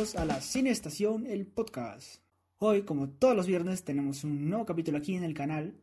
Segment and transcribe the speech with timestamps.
[0.00, 2.22] A todos, bienvenidos a la Cine Estación, el podcast.
[2.56, 5.74] Hoy, como todos los viernes, tenemos un nuevo capítulo aquí en el canal.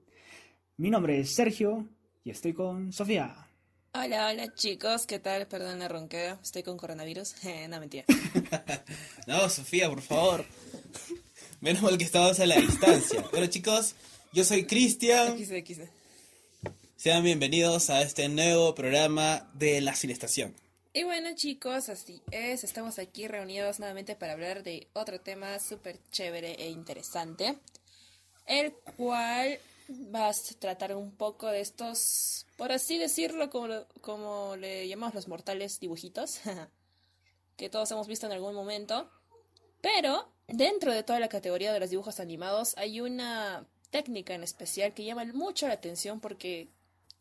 [0.75, 1.88] Mi nombre es Sergio
[2.23, 3.47] y estoy con Sofía.
[3.93, 5.45] Hola, hola chicos, ¿qué tal?
[5.47, 7.36] Perdón la ronquera, estoy con coronavirus.
[7.69, 8.05] no, mentira.
[9.28, 10.45] no, Sofía, por favor.
[11.61, 13.23] Menos mal que estamos a la distancia.
[13.31, 13.93] Bueno chicos,
[14.34, 15.37] yo soy Cristian.
[16.95, 20.56] Sean bienvenidos a este nuevo programa de La Cinestación.
[20.97, 26.00] Y bueno chicos, así es, estamos aquí reunidos nuevamente para hablar de otro tema súper
[26.10, 27.60] chévere e interesante,
[28.47, 34.88] el cual va a tratar un poco de estos, por así decirlo, como, como le
[34.88, 36.39] llamamos los mortales dibujitos,
[37.58, 39.08] que todos hemos visto en algún momento,
[39.81, 44.95] pero dentro de toda la categoría de los dibujos animados hay una técnica en especial
[44.95, 46.70] que llama mucho la atención porque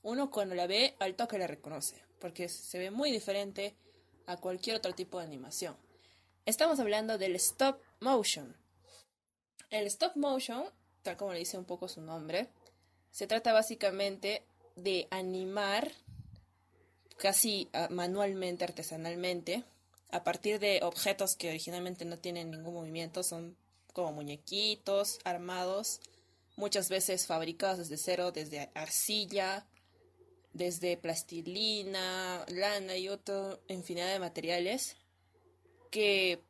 [0.02, 3.76] uno cuando la ve al toque la reconoce porque se ve muy diferente
[4.26, 5.76] a cualquier otro tipo de animación.
[6.44, 8.56] Estamos hablando del stop motion.
[9.70, 10.64] El stop motion,
[11.04, 12.48] tal como le dice un poco su nombre,
[13.12, 14.42] se trata básicamente
[14.74, 15.92] de animar
[17.16, 19.62] casi ah, manualmente, artesanalmente,
[20.10, 23.56] a partir de objetos que originalmente no tienen ningún movimiento, son
[23.92, 26.00] como muñequitos armados,
[26.56, 29.64] muchas veces fabricados desde cero, desde arcilla,
[30.56, 34.96] desde plastilina, lana y otra infinidad de materiales
[35.90, 36.40] que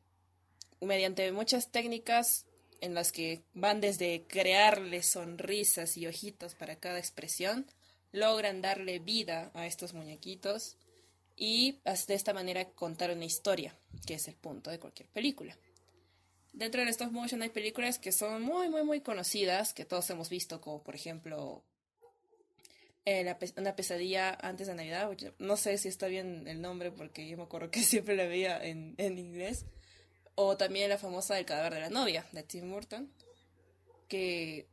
[0.81, 2.47] mediante muchas técnicas
[2.81, 7.67] en las que van desde crearle sonrisas y ojitos para cada expresión,
[8.13, 10.77] logran darle vida a estos muñequitos
[11.37, 13.77] y de esta manera contar una historia,
[14.07, 15.57] que es el punto de cualquier película.
[16.53, 20.31] Dentro de stop motion hay películas que son muy, muy, muy conocidas, que todos hemos
[20.31, 21.63] visto, como por ejemplo
[23.07, 25.11] eh, una pesadilla antes de Navidad.
[25.39, 28.63] No sé si está bien el nombre porque yo me acuerdo que siempre la veía
[28.63, 29.65] en, en inglés.
[30.35, 33.11] O también la famosa El cadáver de la novia de Tim Burton,
[34.07, 34.69] que,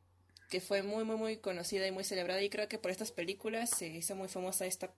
[0.49, 2.41] que fue muy, muy, muy conocida y muy celebrada.
[2.41, 4.91] Y creo que por estas películas se hizo muy famosa esta,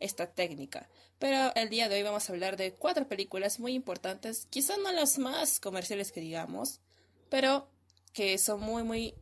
[0.00, 0.88] esta técnica.
[1.18, 4.92] Pero el día de hoy vamos a hablar de cuatro películas muy importantes, quizás no
[4.92, 6.80] las más comerciales que digamos,
[7.28, 7.68] pero
[8.12, 9.14] que son muy, muy,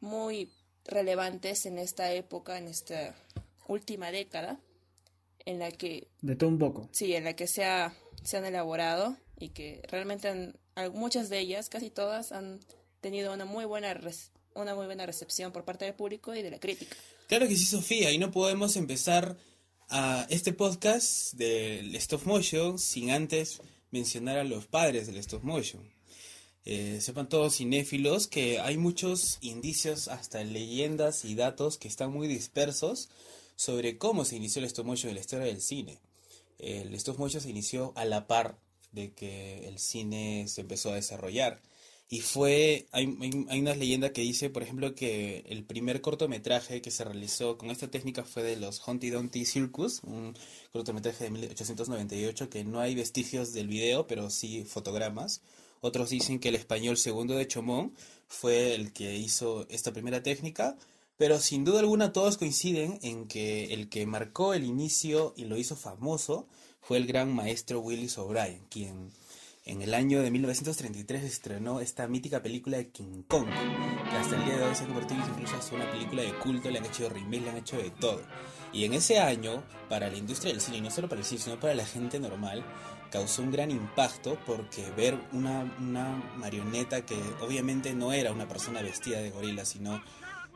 [0.00, 0.50] muy
[0.88, 3.14] relevantes en esta época, en esta
[3.68, 4.58] última década,
[5.44, 6.08] en la que...
[6.20, 6.88] De todo un poco.
[6.92, 7.64] Sí, en la que se,
[8.22, 10.54] se han elaborado y que realmente
[10.92, 12.60] muchas de ellas, casi todas, han
[13.00, 13.98] tenido una muy buena
[14.54, 16.96] una muy buena recepción por parte del público y de la crítica.
[17.28, 19.36] Claro que sí, Sofía, y no podemos empezar
[19.88, 23.60] a este podcast del stop motion sin antes
[23.90, 25.95] mencionar a los padres del stop motion.
[26.68, 32.26] Eh, sepan todos cinéfilos que hay muchos indicios, hasta leyendas y datos que están muy
[32.26, 33.08] dispersos
[33.54, 36.00] sobre cómo se inició el stop motion en la historia del cine.
[36.58, 38.58] El stop se inició a la par
[38.90, 41.60] de que el cine se empezó a desarrollar.
[42.08, 43.16] Y fue, hay,
[43.48, 47.70] hay, una leyenda que dice, por ejemplo, que el primer cortometraje que se realizó con
[47.70, 50.34] esta técnica fue de los Humpty Dumpty Circus, un
[50.72, 55.42] cortometraje de 1898 que no hay vestigios del video, pero sí fotogramas.
[55.80, 57.94] Otros dicen que el español segundo de Chomón
[58.28, 60.76] fue el que hizo esta primera técnica,
[61.16, 65.56] pero sin duda alguna todos coinciden en que el que marcó el inicio y lo
[65.56, 66.46] hizo famoso
[66.80, 69.10] fue el gran maestro Willis O'Brien, quien
[69.66, 74.44] en el año de 1933 estrenó esta mítica película de King Kong, que hasta el
[74.44, 77.08] día de hoy se ha convertido incluso en una película de culto, le han hecho
[77.08, 78.22] remake, le han hecho de todo.
[78.72, 81.40] Y en ese año, para la industria del cine, y no solo para el cine,
[81.40, 82.64] sino para la gente normal,
[83.10, 85.64] causó un gran impacto porque ver una,
[86.36, 90.02] marioneta que obviamente no era una persona vestida de gorila, sino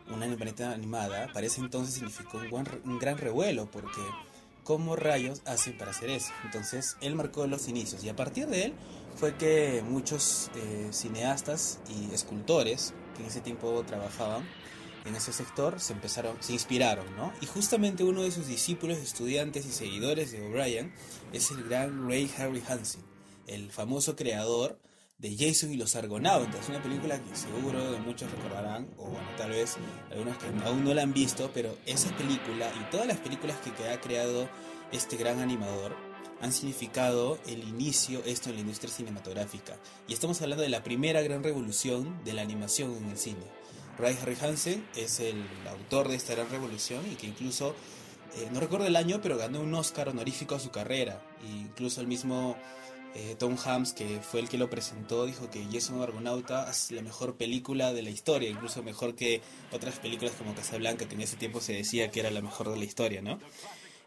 [0.08, 4.00] una marioneta animada, para ese entonces significó un, un gran revuelo porque
[4.64, 6.32] cómo rayos hacen para hacer eso.
[6.44, 8.74] Entonces él marcó los inicios y a partir de él
[9.16, 14.46] fue que muchos eh, cineastas y escultores que en ese tiempo trabajaban
[15.04, 17.32] en ese sector se empezaron, se inspiraron, ¿no?
[17.40, 20.92] Y justamente uno de sus discípulos, estudiantes y seguidores de O'Brien
[21.32, 23.02] es el gran Ray Harryhausen,
[23.46, 24.78] el famoso creador
[25.18, 29.76] de Jason y los Argonautas, una película que seguro muchos recordarán, o bueno, tal vez
[30.10, 33.88] algunos que aún no la han visto, pero esa película y todas las películas que
[33.88, 34.48] ha creado
[34.92, 35.94] este gran animador
[36.40, 39.76] han significado el inicio esto en la industria cinematográfica.
[40.08, 43.44] Y estamos hablando de la primera gran revolución de la animación en el cine.
[43.98, 47.74] Ray Harryhausen es el autor de esta gran revolución y que incluso,
[48.36, 51.22] eh, no recuerdo el año, pero ganó un Oscar honorífico a su carrera.
[51.42, 52.56] E incluso el mismo
[53.14, 57.02] eh, Tom Hanks, que fue el que lo presentó, dijo que Jason Argonauta es la
[57.02, 59.40] mejor película de la historia, incluso mejor que
[59.72, 62.78] otras películas como Casablanca, que en ese tiempo se decía que era la mejor de
[62.78, 63.40] la historia, ¿no?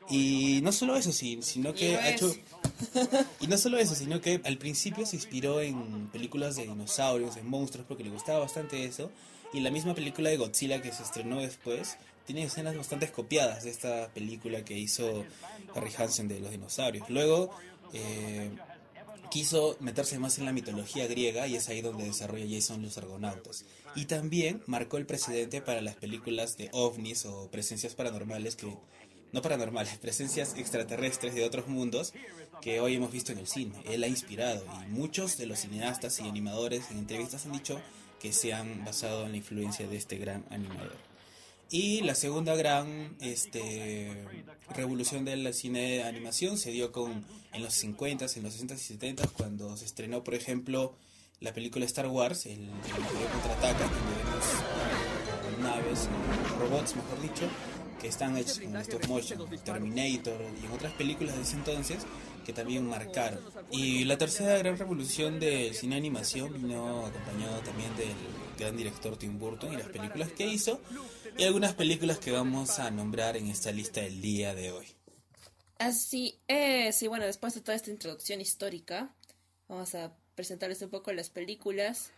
[0.10, 2.34] Y no solo eso, sino que ha hecho...
[3.40, 7.44] Y no solo eso, sino que al principio se inspiró en películas de dinosaurios, de
[7.44, 9.10] monstruos, porque le gustaba bastante eso.
[9.54, 13.70] Y la misma película de Godzilla que se estrenó después tiene escenas bastante copiadas de
[13.70, 15.26] esta película que hizo
[15.76, 17.10] Harry Hansen de los dinosaurios.
[17.10, 17.52] Luego
[17.94, 18.50] eh,
[19.30, 23.66] quiso meterse más en la mitología griega y es ahí donde desarrolla Jason los Argonautas.
[23.96, 28.78] Y también marcó el precedente para las películas de ovnis o presencias paranormales que
[29.32, 32.14] no paranormales, presencias extraterrestres de otros mundos
[32.62, 33.76] que hoy hemos visto en el cine.
[33.86, 37.82] Él ha inspirado y muchos de los cineastas y animadores en entrevistas han dicho
[38.20, 40.96] que se han basado en la influencia de este gran animador.
[41.74, 44.12] Y la segunda gran este,
[44.76, 48.98] revolución del cine de animación se dio con en los 50s, en los 60s y
[49.00, 50.94] 70s, cuando se estrenó, por ejemplo,
[51.40, 56.10] la película Star Wars, el, el contraataca, donde vemos naves,
[56.60, 57.50] robots, mejor dicho,
[58.00, 62.06] que están hechos con stop motion, Terminator y en otras películas de ese entonces
[62.44, 63.40] que también marcaron.
[63.72, 68.14] Y la tercera gran revolución del cine animación vino acompañado también del
[68.58, 70.80] gran director Tim Burton y las películas que hizo
[71.38, 74.88] y algunas películas que vamos a nombrar en esta lista del día de hoy.
[75.80, 79.14] Así es, y bueno, después de toda esta introducción histórica,
[79.68, 82.12] vamos a presentarles un poco las películas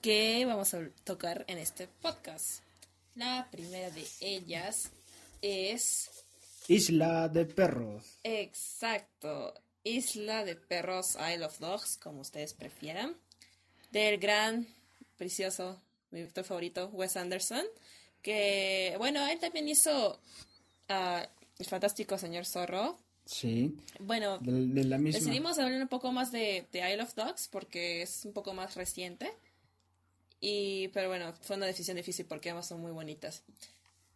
[0.00, 2.62] que vamos a tocar en este podcast.
[3.14, 4.90] La primera de ellas
[5.40, 6.21] es...
[6.68, 8.18] Isla de Perros.
[8.22, 9.54] Exacto.
[9.84, 13.16] Isla de Perros, Isle of Dogs, como ustedes prefieran.
[13.90, 14.66] Del gran,
[15.16, 15.80] precioso,
[16.10, 17.64] mi director favorito, Wes Anderson.
[18.22, 20.20] Que, bueno, él también hizo
[20.88, 21.26] uh,
[21.58, 22.98] El fantástico señor Zorro.
[23.24, 23.74] Sí.
[24.00, 25.18] Bueno, de, de la misma.
[25.18, 28.74] decidimos hablar un poco más de, de Isle of Dogs porque es un poco más
[28.74, 29.32] reciente.
[30.40, 33.42] Y, pero bueno, fue una decisión difícil porque ambas son muy bonitas.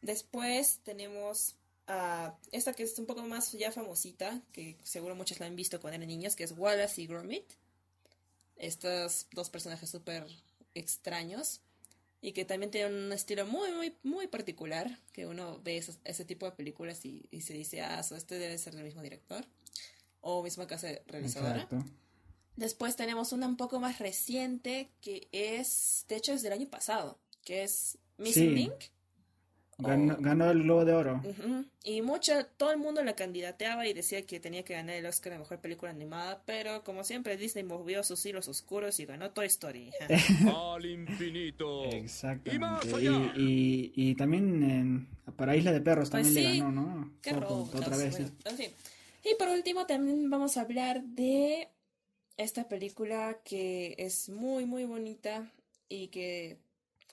[0.02, 1.54] Después tenemos
[2.50, 5.96] esta que es un poco más ya famosita, que seguro muchos la han visto cuando
[5.96, 7.44] eran niños, que es Wallace y Gromit.
[8.56, 10.26] Estos dos personajes súper
[10.74, 11.60] extraños
[12.20, 16.24] y que también tienen un estilo muy, muy, muy particular, que uno ve esos, ese
[16.24, 19.44] tipo de películas y, y, se dice, ah, so este debe ser del mismo director
[20.22, 21.62] o misma casa realizadora.
[21.62, 21.84] Exacto.
[22.56, 27.20] Después tenemos una un poco más reciente que es, de hecho es del año pasado,
[27.44, 28.54] que es Missing Sí.
[28.54, 28.95] Link.
[29.78, 31.22] Ganó, ganó el Globo de Oro.
[31.84, 35.34] Y mucho, todo el mundo la candidateaba y decía que tenía que ganar el Oscar
[35.34, 39.46] de Mejor Película Animada, pero como siempre Disney movió sus hilos oscuros y ganó Toy
[39.46, 39.90] Story.
[40.74, 41.84] Al infinito.
[41.84, 42.88] Exactamente.
[43.36, 46.58] Y, y, y también en- para Isla de Perros Pues también le sí.
[46.60, 47.12] ganó, ¿no?
[47.20, 48.12] Qué Otra- robo, Otra vez.
[48.12, 48.34] Bueno, sí.
[48.48, 48.70] en fin.
[49.30, 51.68] Y por último también vamos a hablar de
[52.38, 55.50] esta película que es muy muy bonita
[55.88, 56.58] y que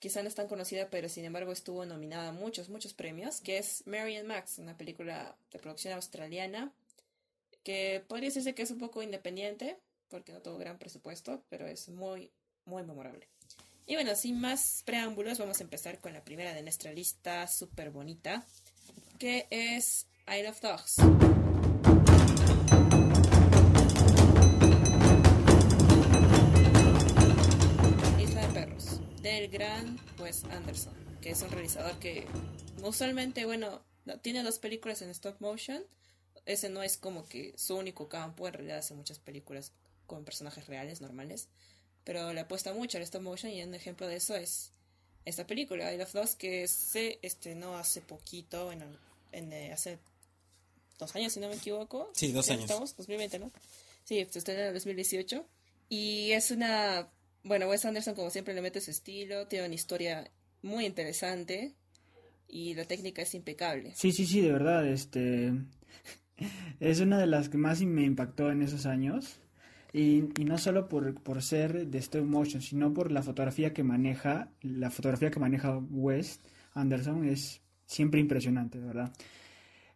[0.03, 3.57] quizá no es tan conocida, pero sin embargo estuvo nominada a muchos, muchos premios, que
[3.57, 6.73] es Mary Max, una película de producción australiana
[7.63, 9.77] que podría decirse que es un poco independiente,
[10.09, 12.29] porque no tuvo gran presupuesto, pero es muy,
[12.65, 13.29] muy memorable.
[13.87, 17.89] Y bueno, sin más preámbulos, vamos a empezar con la primera de nuestra lista súper
[17.89, 18.45] bonita,
[19.19, 21.42] que es Isle of Dogs.
[29.43, 32.25] Del gran Wes Anderson, que es un realizador que
[32.81, 35.83] usualmente, bueno, no- tiene dos películas en stop motion.
[36.45, 39.73] Ese no es como que su único campo, en realidad hace muchas películas
[40.07, 41.49] con personajes reales, normales,
[42.05, 44.71] pero le apuesta mucho al stop motion y un ejemplo de eso es
[45.25, 48.85] esta película, Isle of Dogs, que se estrenó hace poquito, bueno,
[49.33, 49.99] en, eh, hace
[50.99, 52.09] dos años, si no me equivoco.
[52.15, 52.63] Sí, dos años.
[52.63, 53.51] Estamos, 2020, ¿no?
[54.05, 55.45] Sí, se estrenó en el 2018.
[55.89, 57.09] Y es una.
[57.43, 59.47] Bueno, Wes Anderson, como siempre, le mete su estilo.
[59.47, 60.29] Tiene una historia
[60.61, 61.73] muy interesante.
[62.47, 63.93] Y la técnica es impecable.
[63.95, 65.53] Sí, sí, sí, de verdad, este
[66.79, 69.39] es una de las que más me impactó en esos años.
[69.91, 73.83] Y, y no solo por, por ser de stop motion, sino por la fotografía que
[73.83, 76.39] maneja, la fotografía que maneja Wes
[76.73, 79.11] Anderson es siempre impresionante, de verdad.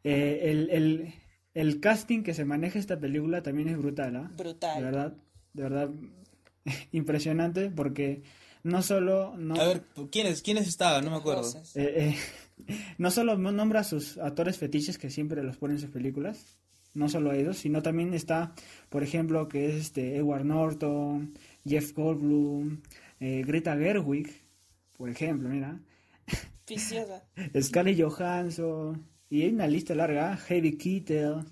[0.04, 1.14] Eh, el, el,
[1.56, 4.30] el casting que se maneja esta película también es brutal, ¿ah?
[4.30, 4.84] De Brutal.
[4.84, 5.18] verdad,
[5.54, 5.90] de verdad,
[6.92, 8.24] impresionante porque
[8.64, 9.36] no solo...
[9.38, 11.06] No, A ver, ¿quiénes, quiénes estaban?
[11.06, 11.48] No me acuerdo.
[11.76, 12.16] Eh,
[12.66, 16.58] eh, no solo nombra a sus actores fetiches que siempre los pone en sus películas,
[16.94, 18.54] no solo ellos, sino también está,
[18.90, 21.34] por ejemplo, que es este Edward Norton,
[21.66, 22.82] Jeff Goldblum,
[23.20, 24.30] eh, Greta Gerwig,
[24.98, 25.80] por ejemplo, mira,
[26.68, 27.24] Viciosa.
[27.62, 31.46] Scarlett Johansson, y hay una lista larga, Heavy Keitel,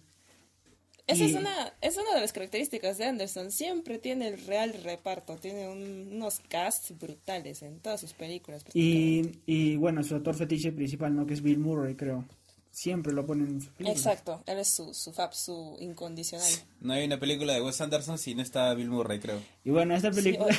[1.08, 3.52] Esa es una, es una de las características de Anderson.
[3.52, 5.36] Siempre tiene el real reparto.
[5.36, 8.64] Tiene un- unos casts brutales en todas sus películas.
[8.74, 11.28] y, y bueno, su actor fetiche principal, ¿no?
[11.28, 12.26] Que es Bill Murray, creo.
[12.72, 13.98] siempre lo ponen en sus películas.
[14.06, 16.52] Exacto, él es su, su fab, su incondicional.
[16.82, 19.40] No hay una película de Wes Anderson si no está Bill Murray, creo.
[19.64, 20.54] Y bueno, esta Sí, película,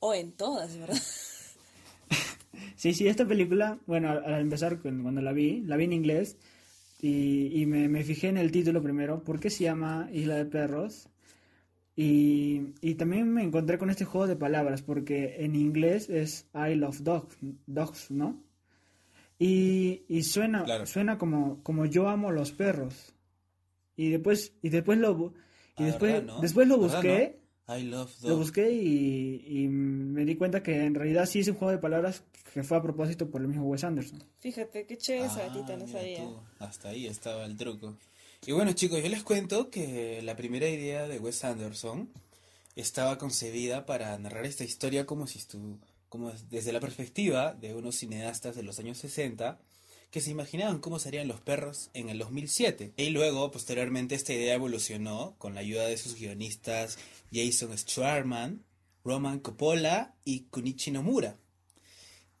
[0.00, 0.96] o, o en todas, ¿verdad?
[2.76, 5.92] sí, sí, esta película, bueno, al, al empezar cu- cuando la vi, la vi en
[5.94, 6.36] inglés
[7.00, 10.46] y, y me, me fijé en el título primero, ¿por qué se llama Isla de
[10.46, 11.08] Perros?
[11.96, 16.74] Y, y también me encontré con este juego de palabras, porque en inglés es I
[16.76, 17.36] love dogs,
[17.66, 18.40] dogs ¿no?
[19.38, 20.86] Y, y suena, Claro.
[20.86, 23.14] suena como, como yo amo los perros.
[23.96, 25.32] Y después, y después lo,
[25.76, 26.40] y después, ¿verdad, no?
[26.40, 27.38] después lo ¿Verdad, busqué.
[27.68, 31.54] I love Lo busqué y, y me di cuenta que en realidad sí es un
[31.56, 34.22] juego de palabras que fue a propósito por el mismo Wes Anderson.
[34.40, 36.18] Fíjate, qué chévere esa Ah, gatita, no sabía.
[36.24, 37.96] tú, Hasta ahí estaba el truco.
[38.46, 42.08] Y bueno, chicos, yo les cuento que la primera idea de Wes Anderson
[42.76, 45.78] estaba concebida para narrar esta historia como si estu
[46.08, 49.58] como desde la perspectiva de unos cineastas de los años 60
[50.10, 52.94] que se imaginaban cómo serían los perros en el 2007.
[52.96, 56.98] Y luego, posteriormente, esta idea evolucionó con la ayuda de sus guionistas
[57.30, 58.64] Jason Schwartzman,
[59.04, 61.36] Roman Coppola y Kunichi Nomura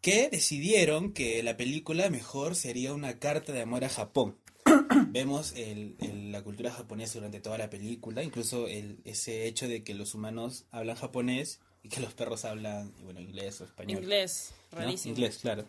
[0.00, 4.36] que decidieron que la película mejor sería una carta de amor a Japón.
[5.08, 9.82] Vemos el- el- la cultura japonesa durante toda la película, incluso el- ese hecho de
[9.82, 14.02] que los humanos hablan japonés y que los perros hablan bueno, inglés o español.
[14.02, 14.78] Inglés, ¿no?
[14.78, 15.14] rarísimo.
[15.14, 15.64] Inglés, claro.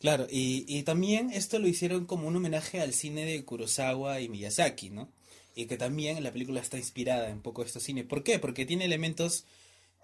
[0.00, 4.28] Claro, y, y también esto lo hicieron como un homenaje al cine de Kurosawa y
[4.28, 5.10] Miyazaki, ¿no?
[5.56, 8.04] Y que también la película está inspirada en poco estos cine.
[8.04, 8.38] ¿Por qué?
[8.38, 9.44] Porque tiene elementos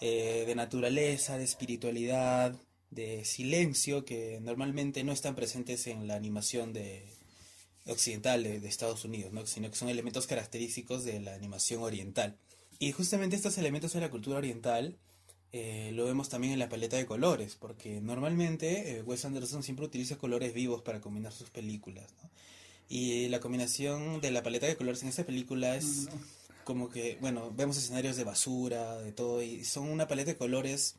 [0.00, 2.56] eh, de naturaleza, de espiritualidad,
[2.94, 7.04] de silencio que normalmente no están presentes en la animación de
[7.86, 9.46] occidental de, de Estados Unidos, ¿no?
[9.46, 12.36] Sino que son elementos característicos de la animación oriental.
[12.78, 14.96] Y justamente estos elementos de la cultura oriental
[15.56, 19.86] eh, lo vemos también en la paleta de colores, porque normalmente eh, Wes Anderson siempre
[19.86, 22.28] utiliza colores vivos para combinar sus películas, ¿no?
[22.88, 26.08] Y la combinación de la paleta de colores en esta película es
[26.64, 30.96] como que, bueno, vemos escenarios de basura, de todo, y son una paleta de colores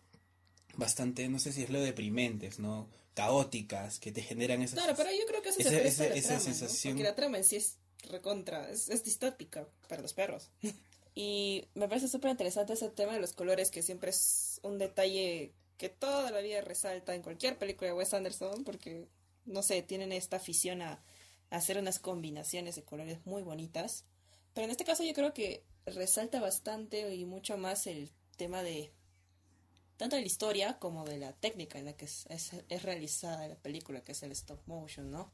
[0.78, 2.90] bastante, no sé si es lo deprimentes, ¿no?
[3.14, 4.80] Caóticas, que te generan esas...
[4.80, 6.46] Claro, pero yo creo que eso esa- se esa- la esa trama, ¿no?
[6.46, 7.78] sensación- Porque la trama en sí es
[8.10, 10.50] recontra, es, es distópica para los perros.
[11.16, 15.54] y me parece súper interesante ese tema de los colores, que siempre es un detalle
[15.78, 19.08] que toda la vida resalta en cualquier película de Wes Anderson, porque,
[19.46, 21.04] no sé, tienen esta afición a,
[21.50, 24.06] a hacer unas combinaciones de colores muy bonitas.
[24.54, 28.92] Pero en este caso yo creo que resalta bastante y mucho más el tema de
[29.98, 33.56] tanto de la historia como de la técnica en la que es, es, realizada la
[33.56, 35.32] película, que es el stop motion, ¿no?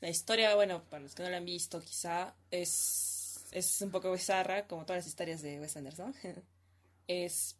[0.00, 4.12] La historia, bueno, para los que no la han visto, quizá es, es un poco
[4.12, 6.14] bizarra, como todas las historias de Wes Anderson.
[7.06, 7.56] es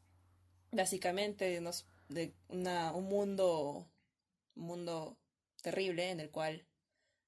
[0.72, 1.60] básicamente
[2.08, 3.88] de una, un mundo,
[4.56, 5.18] un mundo
[5.62, 6.66] terrible en el cual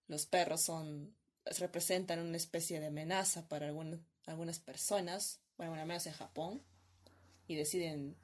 [0.08, 1.16] los perros son
[1.58, 6.62] representan una especie de amenaza para algún- algunas personas, bueno, al menos en Japón,
[7.46, 8.16] y deciden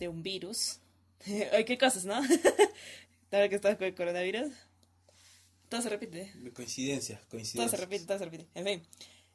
[0.00, 0.80] de un virus.
[1.52, 2.14] Ay, qué cosas, ¿no?
[3.30, 4.52] Ahora que estás con el coronavirus.
[5.68, 6.32] Todo se repite.
[6.52, 7.70] Coincidencias, Todo coincidencias.
[7.70, 8.46] se repite, todo se repite.
[8.54, 8.82] En fin.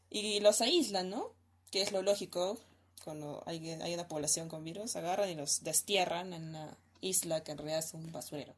[0.10, 1.32] Y los aíslan, ¿no?
[1.72, 2.60] Que es lo lógico.
[3.06, 7.52] Cuando hay, hay una población con virus, agarran y los destierran en una isla que
[7.52, 8.54] en realidad es un basurero.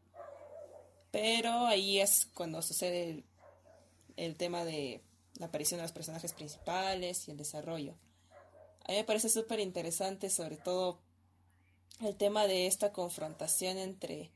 [1.12, 3.24] Pero ahí es cuando sucede el,
[4.16, 5.02] el tema de
[5.38, 7.94] la aparición de los personajes principales y el desarrollo.
[8.86, 11.00] A mí me parece súper interesante, sobre todo
[12.02, 14.32] el tema de esta confrontación entre,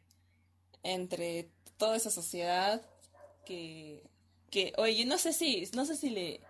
[0.84, 2.82] entre toda esa sociedad
[3.46, 4.04] que,
[4.50, 6.42] que, oye, no sé si, no sé si le,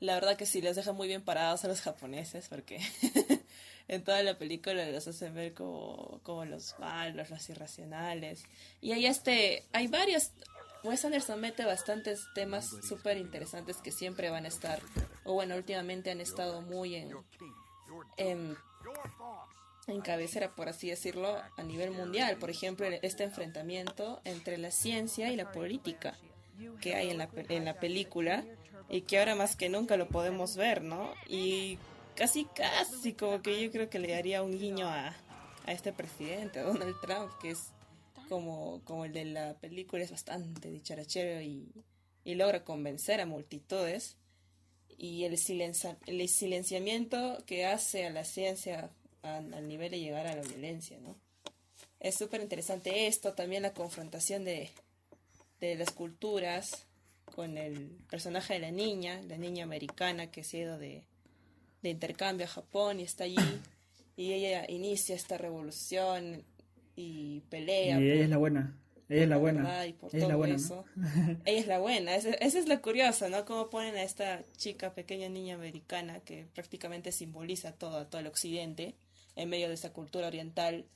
[0.00, 2.80] la verdad que sí les deja muy bien parados a los japoneses, porque
[3.88, 8.44] en toda la película los hacen ver como, como los malos, los irracionales.
[8.80, 10.30] Y hay este, hay varios,
[10.82, 14.80] Wes Anderson mete bastantes temas súper interesantes que siempre van a estar,
[15.24, 17.12] o bueno, últimamente han estado muy en,
[18.16, 18.56] en,
[19.90, 22.36] en cabecera, por así decirlo, a nivel mundial.
[22.36, 26.16] Por ejemplo, este enfrentamiento entre la ciencia y la política
[26.80, 28.44] que hay en la, en la película
[28.88, 31.12] y que ahora más que nunca lo podemos ver, ¿no?
[31.28, 31.78] Y
[32.14, 35.14] casi, casi como que yo creo que le daría un guiño a,
[35.66, 37.70] a este presidente, a Donald Trump, que es
[38.28, 41.72] como, como el de la película, es bastante dicharachero y,
[42.24, 44.16] y logra convencer a multitudes.
[44.98, 48.90] Y el, silencia, el silenciamiento que hace a la ciencia
[49.22, 51.16] a- al nivel de llegar a la violencia, ¿no?
[51.98, 54.70] Es súper interesante esto, también la confrontación de,
[55.60, 56.86] de las culturas
[57.34, 61.04] con el personaje de la niña, la niña americana que se ha ido de,
[61.82, 63.36] de intercambio a Japón y está allí
[64.16, 66.42] y ella inicia esta revolución
[66.96, 68.00] y pelea.
[68.00, 68.76] Y ella por- es la buena.
[69.08, 69.86] Ella es la buena.
[69.86, 70.60] Y por Ella es la todo buena, ¿no?
[70.64, 70.84] eso.
[71.44, 72.14] Ella es la buena.
[72.16, 73.44] Ese es lo curioso, ¿no?
[73.44, 78.94] Cómo ponen a esta chica, pequeña niña americana, que prácticamente simboliza todo, todo el occidente,
[79.36, 80.86] en medio de esa cultura oriental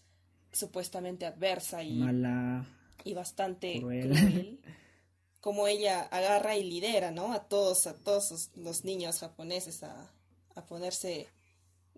[0.53, 2.67] supuestamente adversa y, Mala.
[3.05, 4.11] y bastante Cruel.
[4.11, 4.61] cruel.
[5.41, 7.33] Como ella agarra y lidera, ¿no?
[7.33, 10.11] A todos, a todos los- niños japoneses a,
[10.55, 11.29] a ponerse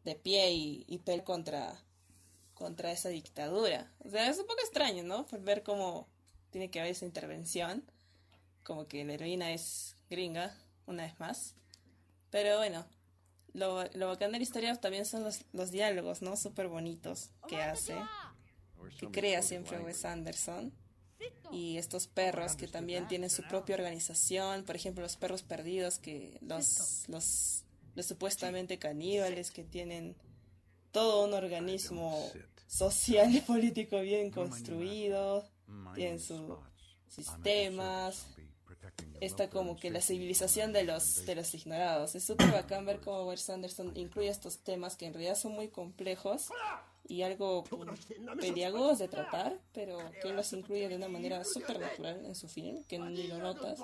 [0.04, 1.80] de pie y, y pelear contra,
[2.54, 3.92] contra esa dictadura.
[4.04, 5.26] O sea, es un poco extraño, ¿no?
[5.40, 6.08] Ver cómo
[6.50, 7.84] tiene que haber esa intervención.
[8.64, 11.54] Como que la heroína es gringa, una vez más.
[12.30, 12.84] Pero bueno,
[13.56, 16.36] lo, lo bacán de la historia también son los, los diálogos, ¿no?
[16.36, 17.96] Súper bonitos que hace,
[18.98, 20.72] que crea siempre Wes Anderson.
[21.50, 26.38] Y estos perros que también tienen su propia organización, por ejemplo, los perros perdidos, que
[26.42, 30.14] los, los, los supuestamente caníbales que tienen
[30.92, 32.30] todo un organismo
[32.66, 35.48] social y político bien construido,
[35.94, 36.58] tienen sus
[37.08, 38.26] sistemas,
[39.20, 42.14] está como que la civilización de los, de los ignorados.
[42.14, 45.68] Es súper bacán ver cómo Wes Anderson incluye estos temas que en realidad son muy
[45.68, 46.48] complejos
[47.08, 47.64] y algo
[48.40, 52.82] peliagudos de tratar, pero que los incluye de una manera súper natural en su film,
[52.84, 53.80] que ni lo notas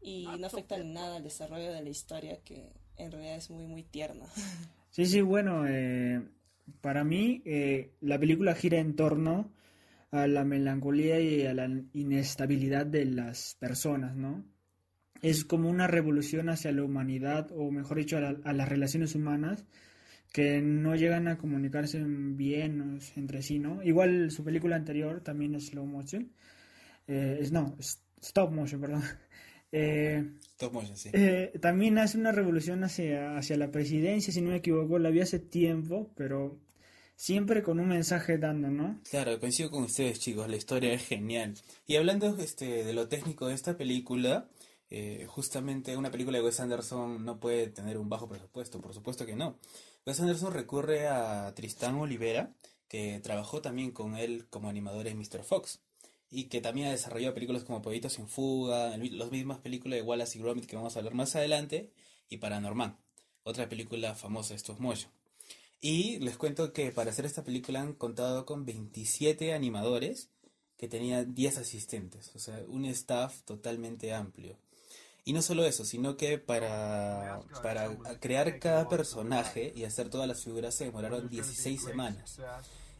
[0.00, 3.66] y no afecta en nada al desarrollo de la historia, que en realidad es muy,
[3.66, 4.26] muy tierna.
[4.90, 6.20] Sí, sí, bueno, eh,
[6.80, 9.48] para mí eh, la película gira en torno
[10.10, 14.44] a la melancolía y a la inestabilidad de las personas, ¿no?
[15.22, 19.14] Es como una revolución hacia la humanidad, o mejor dicho, a, la- a las relaciones
[19.14, 19.64] humanas,
[20.32, 23.82] que no llegan a comunicarse bien entre sí, ¿no?
[23.82, 26.32] Igual su película anterior también es slow motion,
[27.08, 27.76] eh, es, no,
[28.22, 29.02] stop motion, perdón.
[29.72, 30.24] Eh,
[30.56, 31.10] Stop motion, sí.
[31.12, 35.20] eh, también hace una revolución hacia, hacia la presidencia, si no me equivoco, la vi
[35.20, 36.58] hace tiempo, pero
[37.20, 38.98] siempre con un mensaje dando, ¿no?
[39.10, 41.52] Claro, coincido con ustedes, chicos, la historia es genial.
[41.86, 44.48] Y hablando este, de lo técnico de esta película,
[44.88, 49.26] eh, justamente una película de Wes Anderson no puede tener un bajo presupuesto, por supuesto
[49.26, 49.58] que no.
[50.06, 52.54] Wes Anderson recurre a Tristán Olivera,
[52.88, 55.44] que trabajó también con él como animador en Mr.
[55.44, 55.82] Fox,
[56.30, 60.38] y que también ha desarrollado películas como Pollitos sin Fuga, las mismas películas de Wallace
[60.38, 61.92] y Gromit que vamos a hablar más adelante,
[62.30, 62.96] y Paranormal,
[63.42, 65.19] otra película famosa de stop motion.
[65.80, 70.28] Y les cuento que para hacer esta película han contado con 27 animadores
[70.76, 74.58] que tenían 10 asistentes, o sea, un staff totalmente amplio.
[75.24, 80.42] Y no solo eso, sino que para, para crear cada personaje y hacer todas las
[80.42, 82.40] figuras se demoraron 16 semanas.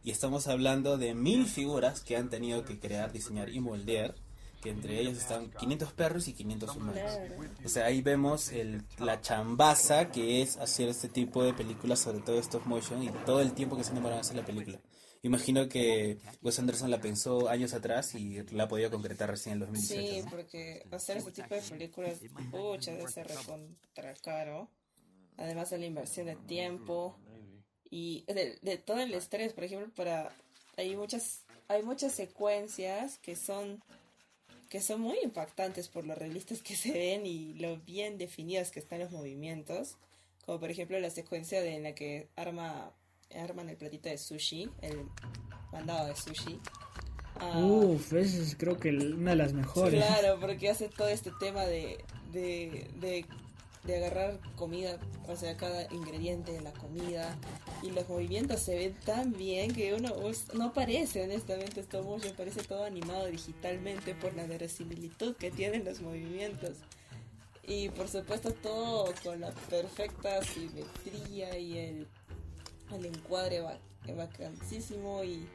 [0.05, 4.14] Y estamos hablando de mil figuras que han tenido que crear, diseñar y moldear,
[4.61, 7.18] que entre ellos están 500 perros y 500 humanos.
[7.64, 12.20] O sea, ahí vemos el, la chambaza que es hacer este tipo de películas, sobre
[12.20, 14.81] todo stop motion, y todo el tiempo que se demoran en hacer la película.
[15.23, 19.62] Imagino que Wes Anderson la pensó años atrás y la ha podido concretar recién en
[19.62, 20.01] el 2018.
[20.01, 22.20] Sí, porque hacer este tipo de películas,
[22.51, 24.70] pucha, debe ser recontra caro.
[25.37, 27.18] Además de la inversión de tiempo
[27.90, 30.33] y de, de todo el estrés, por ejemplo, para
[30.77, 33.83] hay muchas hay muchas secuencias que son
[34.71, 38.79] que son muy impactantes por lo realistas que se ven y lo bien definidas que
[38.79, 39.97] están los movimientos,
[40.47, 42.93] como por ejemplo la secuencia de en la que arma
[43.35, 45.07] arman el platito de sushi, el
[45.73, 46.61] mandado de sushi.
[47.41, 50.05] Ah, Uf, esa es creo que una de las mejores.
[50.05, 53.27] Claro, porque hace todo este tema de, de, de,
[53.85, 57.37] de agarrar comida, o sea, cada ingrediente de la comida
[57.83, 62.35] y los movimientos se ven tan bien que uno us- no parece, honestamente, esto mucho,
[62.37, 66.77] parece todo animado digitalmente por la verosimilitud que tienen los movimientos.
[67.66, 72.09] Y por supuesto todo con la perfecta simetría y el,
[72.93, 73.79] el encuadre ba-
[74.16, 75.47] bacanísimo y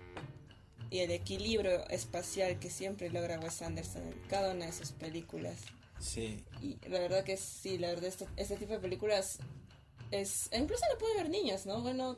[0.92, 5.56] y el equilibrio espacial que siempre logra Wes Anderson en cada una de sus películas.
[6.00, 9.40] Sí, Y la verdad que sí, la verdad este, este tipo de películas
[10.12, 10.50] es...
[10.54, 11.82] Incluso lo pueden ver niños, ¿no?
[11.82, 12.18] Bueno,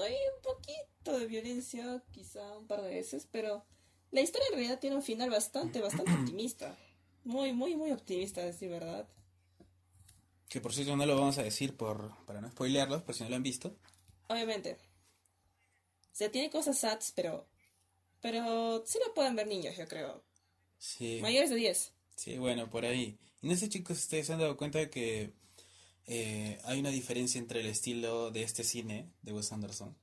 [0.00, 3.64] hay un poquito de violencia, quizá un par de veces, pero
[4.10, 6.76] la historia en realidad tiene un final bastante, bastante optimista.
[7.24, 9.08] Muy, muy, muy optimista, a decir verdad.
[10.48, 13.30] que por cierto no lo vamos a decir por, para no spoilearlos, por si no
[13.30, 13.76] lo han visto.
[14.28, 14.78] Obviamente.
[16.12, 17.46] O sea, tiene cosas sads, pero...
[18.22, 20.24] Pero sí lo pueden ver niños, yo creo.
[20.78, 21.18] Sí.
[21.20, 21.92] Mayores de 10.
[22.16, 23.18] Sí, bueno, por ahí.
[23.42, 25.32] Y no sé, chicos, ustedes se han dado cuenta de que
[26.06, 29.94] eh, hay una diferencia entre el estilo de este cine de Wes Anderson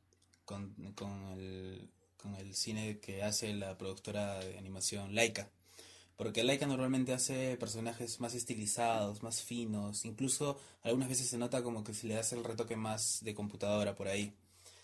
[0.45, 5.49] con, con el, con el cine que hace la productora de animación Laika.
[6.15, 11.83] Porque Laika normalmente hace personajes más estilizados, más finos, incluso algunas veces se nota como
[11.83, 14.33] que se le hace el retoque más de computadora por ahí.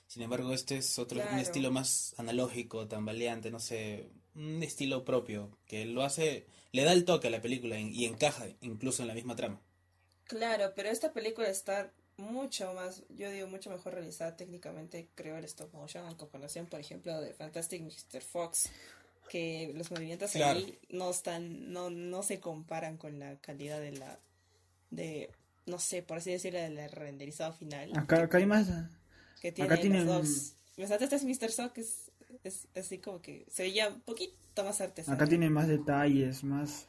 [0.10, 5.52] Sin embargo, este es otro, un estilo más analógico, tambaleante, no sé, un estilo propio
[5.67, 9.08] que lo hace, le da el toque a la película y, y encaja incluso en
[9.08, 9.62] la misma trama.
[10.24, 15.45] Claro, pero esta película está mucho más, yo digo, mucho mejor realizada técnicamente, creo, el
[15.45, 18.22] stop motion, en comparación, por ejemplo, de Fantastic Mr.
[18.22, 18.72] Fox,
[19.30, 20.58] que los movimientos Claro.
[20.58, 24.17] ahí no están, no, no se comparan con la calidad de la,
[24.89, 25.30] de,
[25.67, 27.95] no sé, por así decirlo, del renderizado final.
[27.95, 28.69] Acá, acá hay más.
[29.39, 30.91] Que tiene Acá tienen- los dos.
[30.91, 31.52] Este es Mr.
[31.52, 32.12] Sock, es,
[32.43, 35.19] es así como que se veía un poquito más artesanal.
[35.19, 36.88] Acá tiene más detalles, más,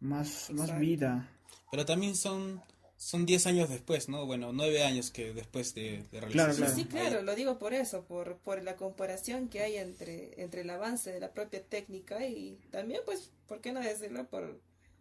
[0.00, 1.28] más, más vida.
[1.70, 2.62] Pero también son
[2.98, 4.24] son 10 años después, ¿no?
[4.24, 6.54] Bueno, 9 años que después de, de Claro, realizar.
[6.54, 6.74] Sí, claro.
[6.76, 10.70] sí, claro, lo digo por eso, por, por la comparación que hay entre, entre el
[10.70, 14.26] avance de la propia técnica y también, pues, ¿por qué no decirlo?
[14.28, 14.58] Por,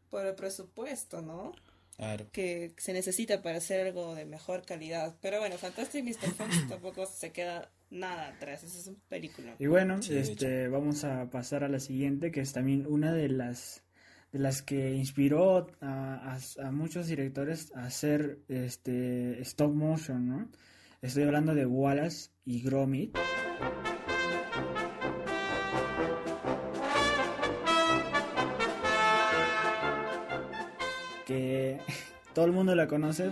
[0.09, 1.53] por el presupuesto, ¿no?
[1.97, 2.27] Claro.
[2.31, 5.15] Que se necesita para hacer algo de mejor calidad.
[5.21, 6.31] Pero bueno, Fantastic Mr.
[6.33, 9.55] Fox tampoco se queda nada atrás, esa es un película.
[9.59, 13.29] Y bueno, Sí, este, vamos a pasar a la siguiente, que es también una de
[13.29, 13.81] las
[14.33, 20.49] de las que inspiró a, a- a muchos directores a hacer este stop motion, ¿no?
[21.01, 23.15] Estoy hablando de Wallace y Gromit.
[32.35, 33.31] Todo el mundo la conoce,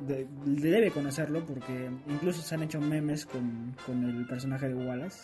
[0.00, 5.18] de- debe conocerlo porque incluso se han hecho memes con, con el personaje de Wallace.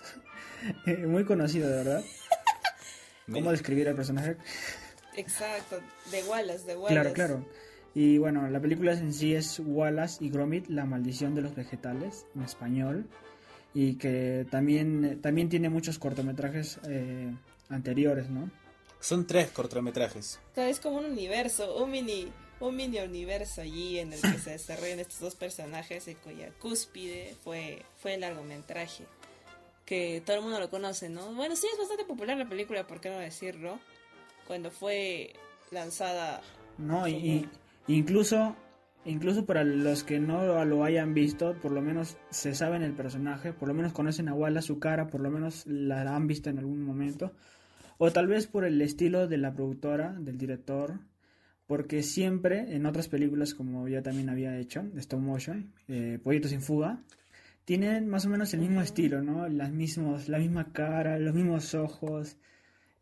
[1.07, 2.03] Muy conocido, de verdad.
[3.33, 4.37] ¿Cómo describir al personaje?
[5.17, 5.79] Exacto,
[6.11, 6.95] de Wallace, de Wallace.
[6.95, 7.47] Claro, claro.
[7.95, 12.27] Y bueno, la película en sí es Wallace y Gromit, la maldición de los vegetales,
[12.35, 13.07] en español.
[13.75, 17.33] Y que también, también tiene muchos cortometrajes eh,
[17.69, 18.51] anteriores, ¿no?
[19.01, 20.41] Son tres cortometrajes.
[20.53, 22.29] O sea, es como un universo, un mini,
[22.61, 27.35] un mini universo allí en el que se desarrollan estos dos personajes y cuya cúspide
[27.45, 29.05] fue, fue el largometraje.
[29.85, 31.33] Que todo el mundo lo conoce, ¿no?
[31.35, 33.79] Bueno, sí, es bastante popular la película, ¿por qué no decirlo?
[34.47, 35.33] Cuando fue
[35.71, 36.41] lanzada
[36.79, 37.07] ¿no?
[37.09, 37.49] Y, y-
[37.87, 38.55] incluso,
[39.05, 43.53] incluso para los que no lo hayan visto, por lo menos se saben el personaje,
[43.53, 46.59] por lo menos conocen a Wallace, su cara, por lo menos la han visto en
[46.59, 47.33] algún momento.
[47.99, 51.01] O tal vez por el estilo de la productora, del director,
[51.69, 56.51] porque siempre en otras películas, como ya también había hecho, de stop motion, eh, Pollitos
[56.51, 57.05] sin fuga,
[57.67, 59.47] tienen más o menos el mismo estilo, ¿no?
[59.51, 62.39] Las mismos, la misma cara, los mismos ojos.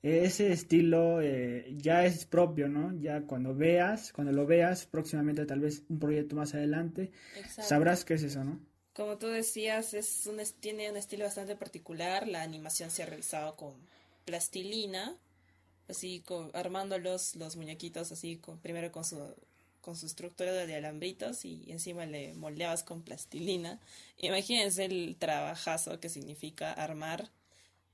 [0.02, 2.92] Ese estilo eh, ya es propio, ¿no?
[2.98, 7.62] Ya cuando veas, cuando lo veas, próximamente tal vez un proyecto más adelante, Exacto.
[7.62, 8.58] sabrás qué es eso, ¿no?
[8.94, 12.26] Como tú decías, es un, tiene un estilo bastante particular.
[12.26, 13.74] La animación se ha realizado con
[14.24, 15.16] plastilina,
[15.88, 19.18] así con, armando los, los muñequitos así, con, primero con su,
[19.80, 23.80] con su estructura de alambritos y encima le moldeabas con plastilina.
[24.18, 27.30] Imagínense el trabajazo que significa armar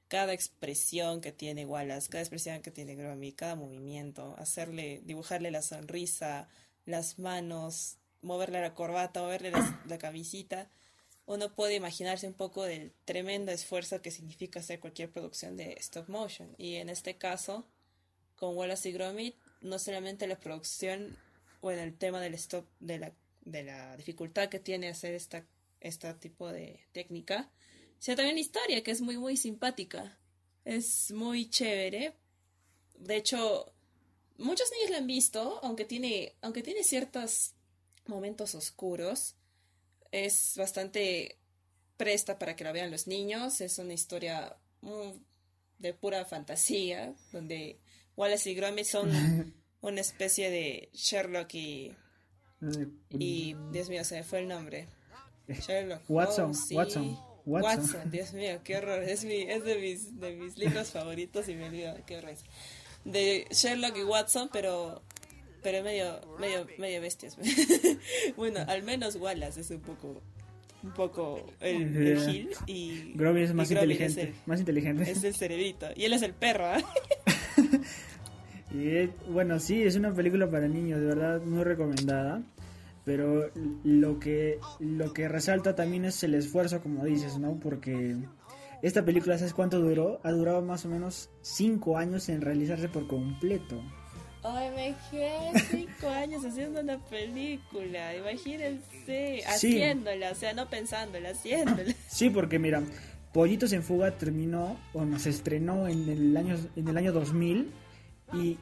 [0.09, 5.63] cada expresión que tiene Wallace, cada expresión que tiene Gromit, cada movimiento, hacerle, dibujarle la
[5.63, 6.49] sonrisa,
[6.85, 10.71] las manos, moverle la corbata, moverle la, la camisita.
[11.25, 16.09] Uno puede imaginarse un poco del tremendo esfuerzo que significa hacer cualquier producción de stop
[16.09, 16.55] motion.
[16.59, 17.67] Y en este caso,
[18.43, 21.17] con Wallace y Gromit, no solamente la producción
[21.61, 23.13] o el tema del stop, de la,
[23.45, 25.47] de la dificultad que tiene hacer esta,
[25.79, 27.53] este tipo de técnica,
[28.01, 30.19] sino también la historia, que es muy, muy simpática.
[30.65, 32.17] Es muy chévere.
[32.99, 33.73] De hecho,
[34.39, 37.55] muchos niños la han visto, aunque tiene, aunque tiene ciertos
[38.07, 39.37] momentos oscuros.
[40.11, 41.39] Es bastante
[41.97, 43.61] presta para que la vean los niños.
[43.61, 45.13] Es una historia mm,
[45.79, 47.79] de pura fantasía, donde
[48.17, 51.93] Wallace y Gromit son una especie de Sherlock y,
[53.11, 54.89] y Dios mío, se me fue el nombre.
[55.49, 56.03] Sherlock.
[56.09, 56.75] Watson, Holmes, sí.
[56.77, 57.81] Watson, Watson.
[57.81, 59.03] Watson, Dios mío, qué horror.
[59.03, 62.35] Es, mi, es de, mis, de mis libros favoritos y me olvido, qué horror.
[63.05, 65.03] De Sherlock y Watson, pero
[65.63, 67.37] pero medio medio medio bestias.
[68.37, 70.21] bueno, al menos Wallace es un poco
[70.83, 72.31] un poco el, el Yeah.
[72.31, 75.11] Gil y Gromit es más y inteligente, Es el, más inteligente.
[75.11, 76.79] es el cerebrito y él es el perro, ¿ah?
[78.75, 82.43] Y bueno, sí, es una película para niños, de verdad, muy recomendada.
[83.05, 83.51] Pero
[83.83, 87.59] lo que, lo que resalta también es el esfuerzo, como dices, ¿no?
[87.59, 88.17] Porque
[88.81, 90.21] esta película, ¿sabes cuánto duró?
[90.23, 93.83] Ha durado más o menos 5 años en realizarse por completo.
[94.45, 99.41] Ay, me quedé cinco años haciendo una película, imagínense, Sí.
[99.47, 101.95] haciéndola, o sea, no pensándola, haciéndola.
[102.09, 102.83] Sí, porque mira,
[103.33, 107.71] Pollitos en Fuga terminó, bueno, se estrenó en el año, en el año 2000
[108.33, 108.59] y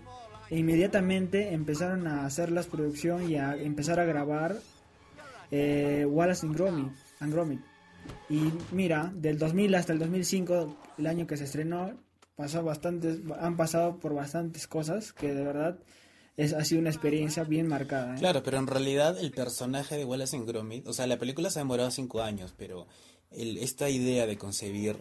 [0.51, 4.57] inmediatamente empezaron a hacer la producción y a empezar a grabar
[5.51, 6.57] eh, Wallace and
[7.33, 7.61] Gromit.
[8.29, 11.93] Y mira, del 2000 hasta el 2005, el año que se estrenó,
[12.37, 15.79] pasó bastantes, han pasado por bastantes cosas que de verdad
[16.37, 18.17] es, ha sido una experiencia bien marcada.
[18.17, 18.19] ¿eh?
[18.19, 21.59] Claro, pero en realidad el personaje de Wallace and Gromit, o sea, la película se
[21.59, 22.87] ha demorado cinco años, pero
[23.31, 24.97] el, esta idea de concebir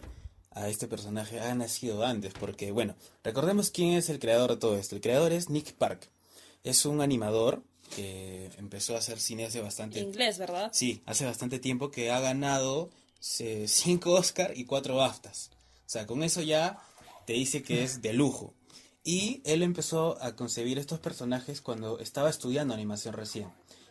[0.50, 4.76] a este personaje ha nacido antes, porque bueno, recordemos quién es el creador de todo
[4.76, 4.96] esto.
[4.96, 6.08] El creador es Nick Park,
[6.64, 7.62] es un animador
[7.94, 10.70] que empezó a hacer cine hace bastante Inglés, ¿verdad?
[10.72, 12.90] Sí, hace bastante tiempo que ha ganado
[13.40, 15.50] eh, cinco Oscar y cuatro BAFTAs.
[15.52, 16.78] O sea, con eso ya
[17.26, 18.54] te dice que es de lujo.
[19.02, 23.48] Y él empezó a concebir estos personajes cuando estaba estudiando animación recién.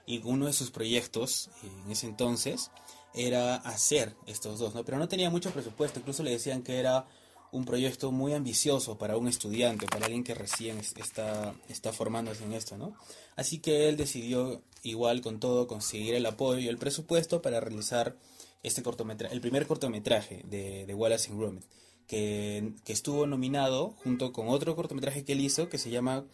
[0.09, 2.71] Y uno de sus proyectos en ese entonces
[3.13, 4.83] era hacer estos dos, ¿no?
[4.83, 7.05] Pero no tenía mucho presupuesto, incluso le decían que era
[7.51, 12.53] un proyecto muy ambicioso para un estudiante, para alguien que recién está, está formándose en
[12.53, 12.95] esto, ¿no?
[13.35, 18.15] Así que él decidió, igual con todo, conseguir el apoyo y el presupuesto para realizar
[18.63, 21.63] este cortometraje, el primer cortometraje de, de Wallace and Gromit,
[22.07, 26.25] que, que estuvo nominado junto con otro cortometraje que él hizo que se llama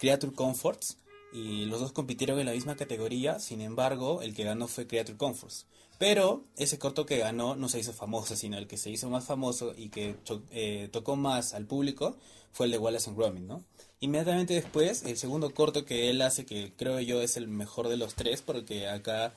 [0.00, 0.98] Creature Comforts,
[1.32, 5.16] y los dos compitieron en la misma categoría, sin embargo, el que ganó fue Creature
[5.16, 5.66] Comforts.
[5.98, 9.26] Pero ese corto que ganó no se hizo famoso, sino el que se hizo más
[9.26, 10.16] famoso y que
[10.50, 12.16] eh, tocó más al público
[12.52, 13.62] fue el de Wallace and Gromit, ¿no?
[14.00, 17.98] Inmediatamente después, el segundo corto que él hace, que creo yo es el mejor de
[17.98, 19.34] los tres, porque acá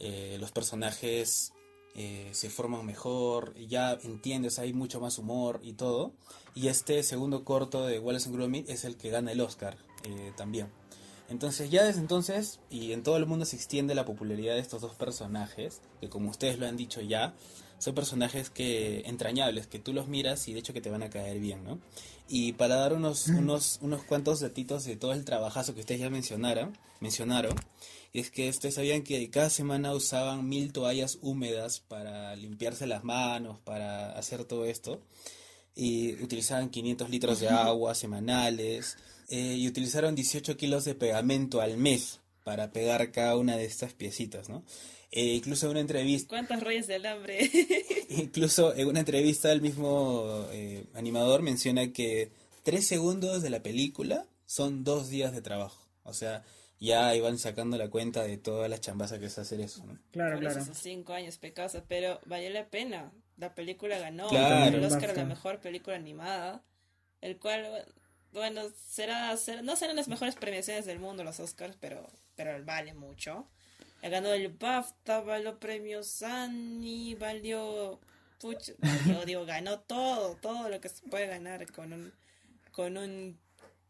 [0.00, 1.54] eh, los personajes
[1.96, 6.12] eh, se forman mejor, ya entiendes, hay mucho más humor y todo.
[6.54, 9.78] Y este segundo corto de Wallace and Gromit es el que gana el Oscar
[10.36, 10.81] también.
[11.32, 14.82] Entonces ya desde entonces y en todo el mundo se extiende la popularidad de estos
[14.82, 17.32] dos personajes, que como ustedes lo han dicho ya,
[17.78, 21.08] son personajes que entrañables, que tú los miras y de hecho que te van a
[21.08, 21.78] caer bien, ¿no?
[22.28, 26.10] Y para dar unos, unos, unos cuantos datitos de todo el trabajazo que ustedes ya
[26.10, 27.56] mencionaron, mencionaron,
[28.12, 33.58] es que ustedes sabían que cada semana usaban mil toallas húmedas para limpiarse las manos,
[33.64, 35.00] para hacer todo esto,
[35.74, 38.98] y utilizaban 500 litros de agua semanales,
[39.32, 43.94] eh, y utilizaron 18 kilos de pegamento al mes para pegar cada una de estas
[43.94, 44.62] piecitas, ¿no?
[45.10, 46.28] Eh, incluso en una entrevista...
[46.28, 47.50] ¿Cuántos reyes de alambre?
[48.10, 52.30] incluso en una entrevista el mismo eh, animador menciona que
[52.62, 55.82] tres segundos de la película son dos días de trabajo.
[56.04, 56.44] O sea,
[56.78, 59.98] ya iban sacando la cuenta de toda la chambaza que es hacer eso, ¿no?
[60.10, 60.60] Claro, claro.
[60.60, 63.12] Esos cinco años pecosa, pero valió la pena.
[63.38, 64.76] La película ganó Claro.
[64.76, 66.62] el Oscar a la mejor película animada,
[67.22, 67.86] el cual
[68.32, 73.46] bueno, será, no serán las mejores premiaciones del mundo los Oscars, pero, pero vale mucho.
[74.02, 78.00] Ganó el BAFTA, valió premios Annie, valió,
[78.40, 82.12] puch, valió, digo, ganó todo, todo lo que se puede ganar con un,
[82.72, 83.38] con un,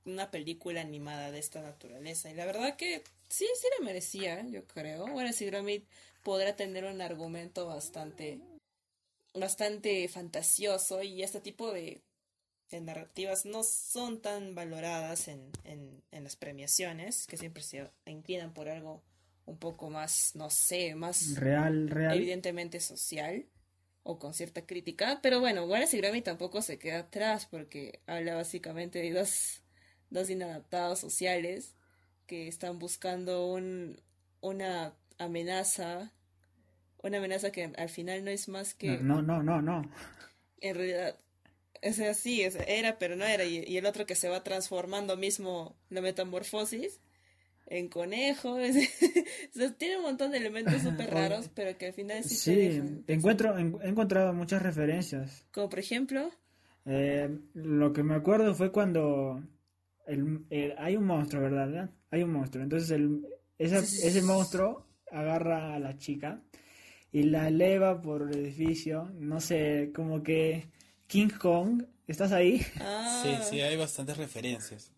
[0.05, 2.31] una película animada de esta naturaleza.
[2.31, 5.07] Y la verdad que sí, sí le merecía, yo creo.
[5.07, 5.88] Bueno, si Gromit
[6.22, 8.40] podrá tener un argumento bastante,
[9.35, 12.02] bastante fantasioso y este tipo de
[12.80, 18.68] narrativas no son tan valoradas en, en, en, las premiaciones, que siempre se inclinan por
[18.68, 19.02] algo
[19.44, 22.16] un poco más, no sé, más real, real.
[22.16, 23.46] evidentemente social
[24.02, 25.20] o con cierta crítica.
[25.22, 29.62] Pero bueno, Wallace y Grammy tampoco se queda atrás porque habla básicamente de dos,
[30.11, 31.74] dos inadaptados sociales
[32.26, 34.00] que están buscando un,
[34.40, 36.12] una amenaza,
[37.02, 38.98] una amenaza que al final no es más que...
[38.98, 39.82] No, no, no, no.
[40.61, 41.18] En realidad
[41.83, 43.45] o sea, sí, era, pero no era.
[43.45, 47.01] Y, el otro que se va transformando mismo, la metamorfosis,
[47.66, 48.57] en conejo.
[49.79, 53.88] tiene un montón de elementos súper raros, pero que al final sí, sí encuentro, he
[53.88, 55.47] encontrado muchas referencias.
[55.53, 56.31] Como por ejemplo.
[56.85, 59.42] Eh, lo que me acuerdo fue cuando
[60.07, 60.45] el,
[60.79, 61.90] hay un monstruo, ¿verdad?
[62.11, 62.62] Hay un monstruo.
[62.62, 63.27] Entonces el,
[63.59, 66.42] ese monstruo agarra a la chica
[67.12, 69.11] y la eleva por el edificio.
[69.14, 70.68] No sé, como que
[71.12, 72.64] King Kong, ¿estás ahí?
[72.81, 73.22] Ah.
[73.22, 74.90] Sí, sí, hay bastantes referencias.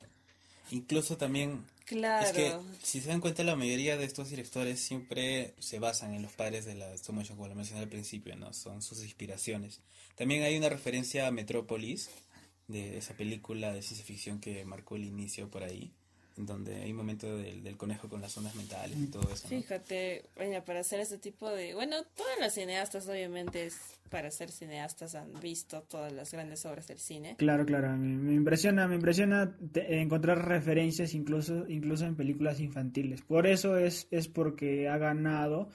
[0.71, 1.65] Incluso también...
[1.87, 2.25] Claro.
[2.25, 6.23] Es que, si se dan cuenta, la mayoría de estos directores siempre se basan en
[6.23, 8.53] los padres de la stop motion, como lo mencioné al principio, ¿no?
[8.53, 9.81] Son sus inspiraciones.
[10.15, 12.11] También hay una referencia a Metrópolis,
[12.69, 15.91] de esa película de ciencia ficción que marcó el inicio por ahí
[16.37, 19.47] donde hay un momento del, del, conejo con las ondas mentales y todo eso.
[19.49, 21.75] Fíjate, bueno, para hacer este tipo de...
[21.75, 23.71] Bueno, todas las cineastas obviamente
[24.11, 27.35] para ser cineastas han visto todas las grandes obras del cine.
[27.37, 33.23] Claro, claro, me, impresiona, me impresiona encontrar referencias incluso, incluso en películas infantiles.
[33.23, 35.69] Por eso es, es porque ha ganado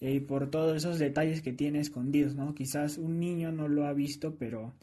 [0.00, 2.54] eh, y por todos esos detalles que tiene escondidos, ¿no?
[2.54, 4.74] Quizás un niño no lo ha visto, pero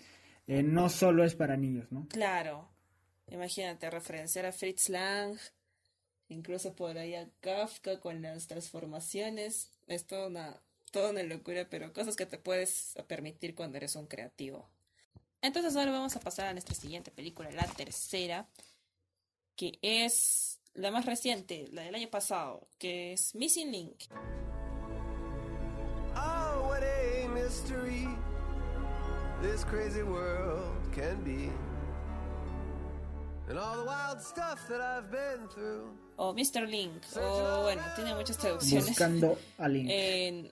[0.48, 2.08] eh, no solo es para niños, ¿no?
[2.08, 2.70] Claro,
[3.28, 5.38] Imagínate referenciar a Fritz Lang,
[6.30, 9.72] incluso por ahí a Kafka con las transformaciones.
[9.88, 14.08] Es toda una, toda una locura, pero cosas que te puedes permitir cuando eres un
[14.08, 14.70] creativo.
[15.42, 18.48] Entonces ahora vamos a pasar a nuestra siguiente película, la tercera,
[19.56, 24.04] que es la más reciente, la del año pasado, que es Missing Link.
[26.16, 28.08] Oh, what a mystery
[29.42, 31.52] this crazy world can be.
[36.16, 36.68] O Mr.
[36.68, 38.88] Link, o bueno, tiene muchas traducciones.
[38.88, 39.90] Buscando a Link.
[39.92, 40.52] En,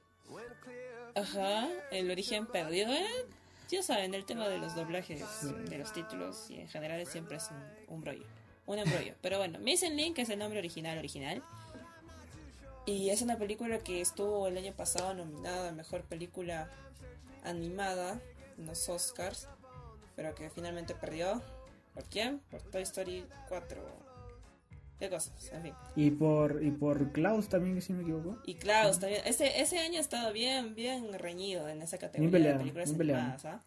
[1.16, 2.92] ajá, el origen perdido.
[2.92, 3.26] eh,
[3.70, 5.24] ya saben, el tema de los doblajes,
[5.70, 8.26] de los títulos, y en general siempre es un, un brollo.
[8.66, 9.16] Un embrollo.
[9.22, 11.42] Pero bueno, Missing Link es el nombre original, original.
[12.86, 16.70] Y es una película que estuvo el año pasado nominada a Mejor Película
[17.44, 18.20] Animada
[18.58, 19.48] en los Oscars,
[20.16, 21.42] pero que finalmente perdió.
[21.94, 22.40] ¿Por quién?
[22.50, 23.82] Por Toy Story 4.
[25.00, 25.52] ¿Qué cosas?
[25.52, 25.74] En fin.
[25.96, 28.40] Y por, y por Klaus también, si no me equivoco.
[28.46, 29.22] Y Klaus también.
[29.26, 33.46] Ese, ese año ha estado bien, bien reñido en esa categoría peleado, de películas animadas,
[33.46, 33.64] ¿ah?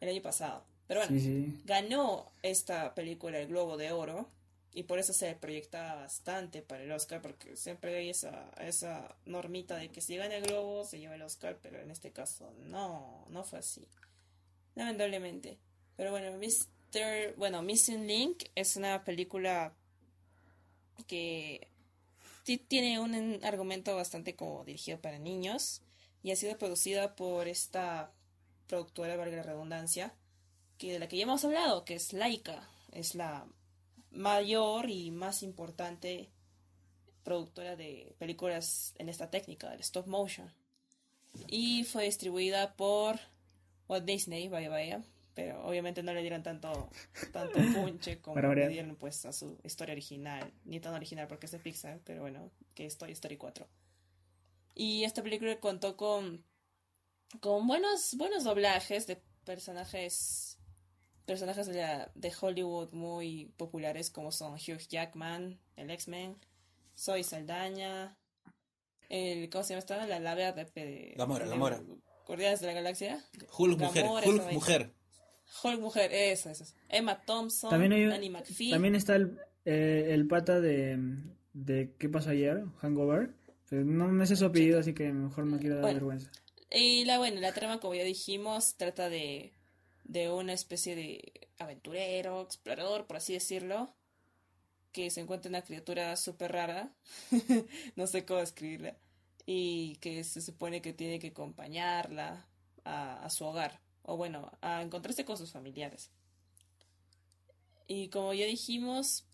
[0.00, 0.64] El año pasado.
[0.86, 1.60] Pero bueno, Sí, sí.
[1.64, 4.28] ganó esta película el Globo de Oro
[4.72, 9.76] y por eso se proyectaba bastante para el Oscar porque siempre hay esa, esa normita
[9.76, 13.24] de que si gana el Globo se lleva el Oscar, pero en este caso no,
[13.30, 13.88] no fue así.
[14.74, 15.58] Lamentablemente.
[15.96, 16.36] Pero bueno,
[17.36, 19.74] Bueno, Missing Link es una película
[21.06, 21.68] que
[22.44, 25.82] ti- tiene un argumento bastante como dirigido para niños
[26.22, 28.12] y ha sido producida por esta
[28.68, 30.14] productora, valga la redundancia,
[30.78, 33.46] que de la que ya hemos hablado, que es Laika, es la
[34.10, 36.30] mayor y más importante
[37.24, 40.52] productora de películas en esta técnica, del stop motion.
[41.48, 43.18] Y fue distribuida por
[43.88, 45.02] Walt Disney, vaya vaya,
[45.34, 46.90] pero obviamente no le dieron tanto,
[47.32, 51.52] tanto punche como le dieron pues a su historia original, ni tan original porque es
[51.52, 53.66] de Pixar, pero bueno, que es Toy Story 4.
[54.74, 56.44] Y esta película contó con
[57.40, 60.58] con buenos buenos doblajes de personajes
[61.26, 66.36] personajes de, la- de Hollywood muy populares como son Hugh Jackman, el X-Men,
[66.96, 68.16] Zoe Saldaña,
[69.08, 70.06] el ¿cómo se llama esta?
[70.06, 71.82] La labia de, de Gamora, de Gamora.
[72.26, 73.24] Guardianes de la Galaxia.
[73.58, 74.58] Hulk mujer, Gamora, Hulk esa vaina.
[74.58, 74.94] mujer.
[75.62, 76.64] Hulk mujer, eso, eso.
[76.88, 78.70] Emma Thompson, También, hay, Annie McPhee.
[78.70, 80.98] también está el, eh, el pata de,
[81.52, 82.64] de ¿Qué pasó ayer?
[82.80, 83.34] Hangover.
[83.70, 85.94] No me sé su apellido, así que mejor no quiero dar Bueno.
[85.94, 86.30] vergüenza.
[86.70, 89.52] Y la bueno, la trama, como ya dijimos, trata de,
[90.04, 93.94] de una especie de aventurero, explorador, por así decirlo,
[94.92, 96.94] que se encuentra una criatura súper rara,
[97.96, 98.96] no sé cómo escribirla,
[99.46, 102.48] y que se supone que tiene que acompañarla
[102.84, 106.10] a, a su hogar, o bueno, a encontrarse con sus familiares.
[107.86, 109.24] Y como ya dijimos,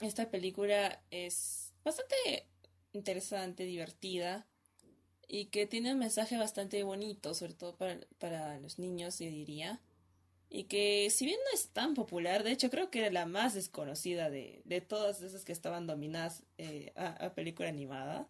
[0.00, 2.46] esta película es bastante
[2.92, 4.46] interesante, divertida
[5.28, 9.80] y que tiene un mensaje bastante bonito, sobre todo para, para los niños, yo diría.
[10.50, 13.54] Y que si bien no es tan popular, de hecho creo que era la más
[13.54, 18.28] desconocida de, de todas esas que estaban dominadas eh, a, a película animada,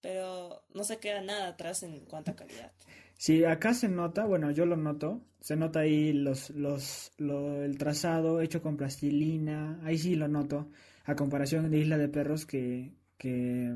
[0.00, 2.72] pero no se queda nada atrás en cuanto a calidad.
[3.18, 7.76] Sí, acá se nota, bueno, yo lo noto, se nota ahí los, los, lo- el
[7.76, 10.70] trazado hecho con plastilina, ahí sí lo noto,
[11.04, 13.74] a comparación de Isla de Perros que, que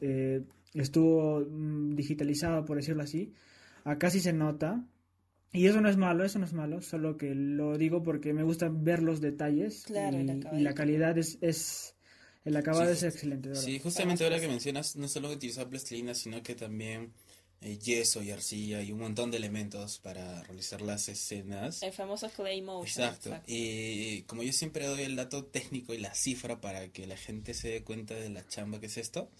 [0.00, 0.42] eh,
[0.74, 3.32] estuvo mm, digitalizado, por decirlo así,
[3.84, 4.84] acá sí se nota,
[5.52, 8.42] y eso no es malo, eso no es malo, solo que lo digo porque me
[8.42, 11.93] gusta ver los detalles Claro, y, y la calidad es, es
[12.44, 13.62] el acabado Sí, es excelente, verdad.
[13.62, 17.12] Sí, justamente ahora que mencionas, no solo utilizar plastilina, sino que también
[17.60, 21.82] eh, yeso y arcilla y un montón de elementos para realizar las escenas.
[21.82, 23.08] El famoso Clay Motion.
[23.08, 23.40] Exacto.
[23.46, 27.54] Y como yo siempre doy el dato técnico y la cifra para que la gente
[27.54, 29.30] se dé cuenta de la chamba que es esto,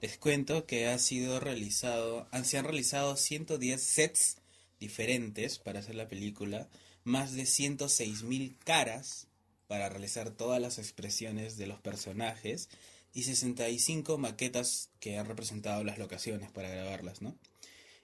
[0.00, 4.36] les cuento que ha sido realizado, han, se han realizado 110 sets
[4.78, 6.68] diferentes para hacer la película,
[7.02, 9.26] más de 106 mil caras
[9.66, 12.68] para realizar todas las expresiones de los personajes
[13.12, 17.36] y 65 maquetas que han representado las locaciones para grabarlas, ¿no?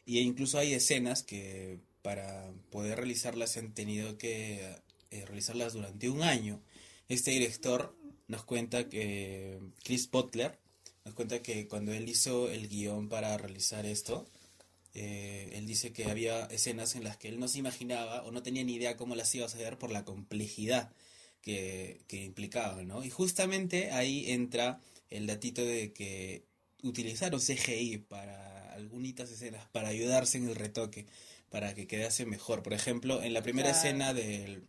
[0.06, 4.76] Y incluso hay escenas que para poder realizarlas han tenido que
[5.11, 6.62] eh, realizarlas durante un año.
[7.08, 7.96] Este director
[8.28, 10.58] nos cuenta que Chris Butler
[11.04, 14.28] nos cuenta que cuando él hizo el guion para realizar esto,
[14.94, 18.42] eh, él dice que había escenas en las que él no se imaginaba o no
[18.42, 20.92] tenía ni idea cómo las iba a hacer por la complejidad
[21.43, 23.05] que, que implicaba, ¿no?
[23.05, 24.80] Y justamente ahí entra
[25.11, 26.45] el datito de que
[26.82, 31.07] utilizaron CGI para algunas escenas, para ayudarse en el retoque,
[31.51, 32.62] para que quedase mejor.
[32.62, 33.78] Por ejemplo, en la primera Claro.
[33.78, 34.68] escena del,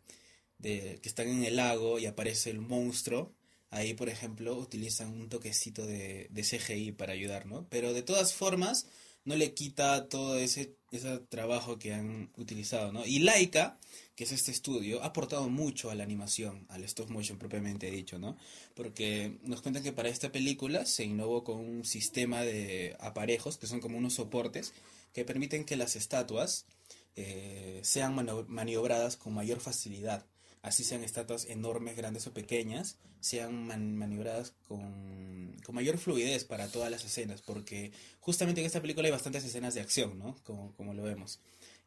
[0.58, 3.34] de que están en el lago y aparece el monstruo,
[3.70, 7.68] ahí por ejemplo utilizan un toquecito de, de CGI para ayudar, ¿no?
[7.70, 8.88] Pero de todas formas,
[9.26, 13.06] no le quita todo ese, ese trabajo que han utilizado, ¿no?
[13.06, 13.80] Y Laika,
[14.22, 18.20] que es este estudio, ha aportado mucho a la animación, al stop motion propiamente dicho,
[18.20, 18.38] ¿no?
[18.76, 23.66] Porque nos cuentan que para esta película se innovó con un sistema de aparejos, que
[23.66, 24.74] son como unos soportes,
[25.12, 26.66] que permiten que las estatuas
[27.16, 28.14] eh, sean
[28.48, 30.24] maniobradas con mayor facilidad.
[30.62, 36.68] Así sean estatuas enormes, grandes o pequeñas, sean man- maniobradas con, con mayor fluidez para
[36.68, 40.36] todas las escenas, porque justamente en esta película hay bastantes escenas de acción, ¿no?
[40.44, 41.40] Como, como lo vemos.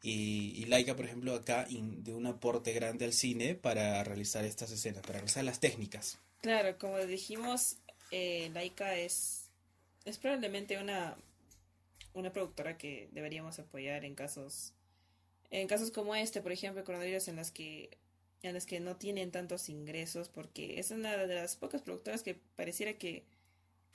[0.05, 4.69] Y, y Laika, por ejemplo, acá de un aporte grande al cine para realizar estas
[4.71, 6.19] escenas, para realizar las técnicas.
[6.41, 7.77] Claro, como dijimos,
[8.11, 9.49] eh, Laika es,
[10.05, 11.15] es probablemente una,
[12.13, 14.73] una productora que deberíamos apoyar en casos,
[15.49, 17.97] en casos como este, por ejemplo, coronavirus en las que
[18.43, 22.35] en las que no tienen tantos ingresos, porque es una de las pocas productoras que
[22.55, 23.23] pareciera que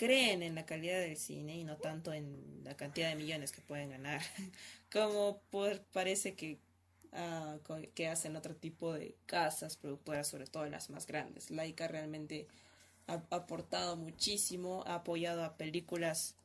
[0.02, 3.60] creen en la calidad del cine y no tanto en la cantidad de millones que
[3.62, 4.22] pueden ganar,
[4.92, 6.58] como por, parece que
[7.64, 11.50] co- que hacen otro tipo de casas productoras, sobre todo las más grandes.
[11.50, 12.46] Laika realmente
[13.08, 16.36] ha aportado muchísimo, ha apoyado a películas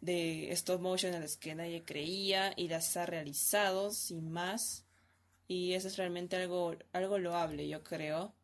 [0.00, 4.84] de stop motion en las que nadie creía y las ha realizado sin más.
[5.48, 8.34] Y eso es realmente algo, algo loable, yo creo.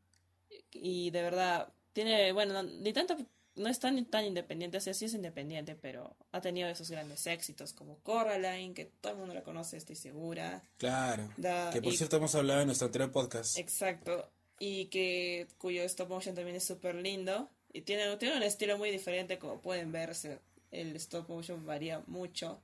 [0.73, 3.17] Y de verdad, tiene, bueno, no, ni tanto,
[3.57, 7.27] no es tan, tan independiente, o sea, sí es independiente, pero ha tenido esos grandes
[7.27, 10.63] éxitos como Coraline, que todo el mundo la conoce, estoy segura.
[10.79, 11.31] Claro.
[11.37, 13.57] Da- que por y- cierto hemos hablado en nuestro anterior podcast.
[13.59, 14.29] Exacto.
[14.59, 17.49] Y que cuyo stop motion también es súper lindo.
[17.73, 20.15] Y tiene, tiene un estilo muy diferente, como pueden ver.
[20.15, 20.39] se-
[20.71, 22.61] El stop motion varía mucho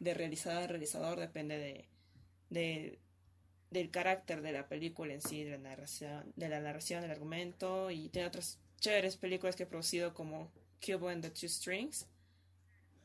[0.00, 1.88] de realizador a realizador, depende de,
[2.50, 2.98] de-
[3.70, 7.90] del carácter de la película en sí, de la narración, de la narración del argumento.
[7.90, 10.50] Y tiene otras chéveres películas que he producido como
[10.84, 12.06] Cubo and the Two Strings.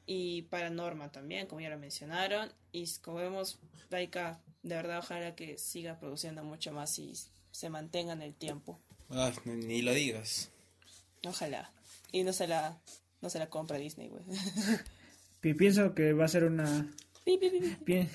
[0.06, 2.52] Y Paranorma también, como ya lo mencionaron.
[2.72, 3.60] Y como vemos,
[3.90, 7.14] Laika, de verdad, ojalá que siga produciendo mucho más y
[7.52, 8.80] se mantenga en el tiempo.
[9.10, 10.50] Ay, ni- ni lo digas.
[11.26, 11.72] Ojalá.
[12.12, 12.78] Y no se la,
[13.22, 14.24] no se la compra Disney, güey.
[15.42, 16.92] Pi- Pienso que va a ser una...
[17.26, 17.76] Pi, pi, pi, pi.
[17.86, 18.08] pi-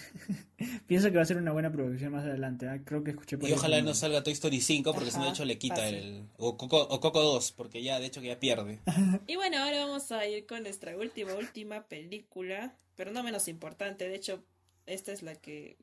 [0.86, 2.68] Pienso que va a ser una buena producción más adelante.
[2.68, 2.80] ¿ah?
[2.84, 5.24] Creo que escuché por Y ahí ojalá no salga Toy Story 5 porque si no
[5.24, 5.94] de hecho le quita fácil.
[5.94, 6.28] el...
[6.36, 8.80] O Coco, o Coco 2 porque ya de hecho que ya pierde.
[9.26, 14.08] Y bueno, ahora vamos a ir con nuestra última, última película, pero no menos importante.
[14.08, 14.42] De hecho,
[14.86, 15.76] esta es la que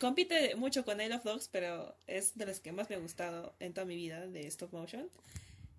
[0.00, 3.54] compite mucho con I Love Dogs, pero es de las que más me ha gustado
[3.60, 5.08] en toda mi vida de stop motion,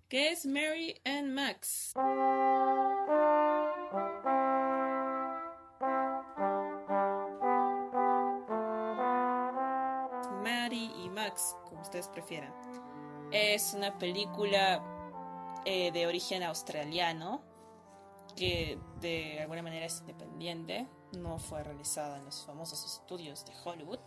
[0.08, 1.92] que es Mary and Max.
[11.88, 12.52] Ustedes prefieran.
[13.32, 14.82] Es una película
[15.64, 17.42] eh, de origen australiano
[18.36, 20.86] que de alguna manera es independiente,
[21.16, 23.98] no fue realizada en los famosos estudios de Hollywood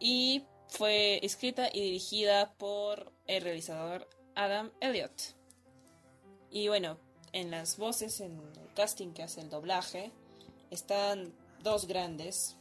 [0.00, 5.36] y fue escrita y dirigida por el realizador Adam Elliott.
[6.50, 6.98] Y bueno,
[7.32, 10.12] en las voces, en el casting que hace el doblaje,
[10.70, 12.56] están dos grandes,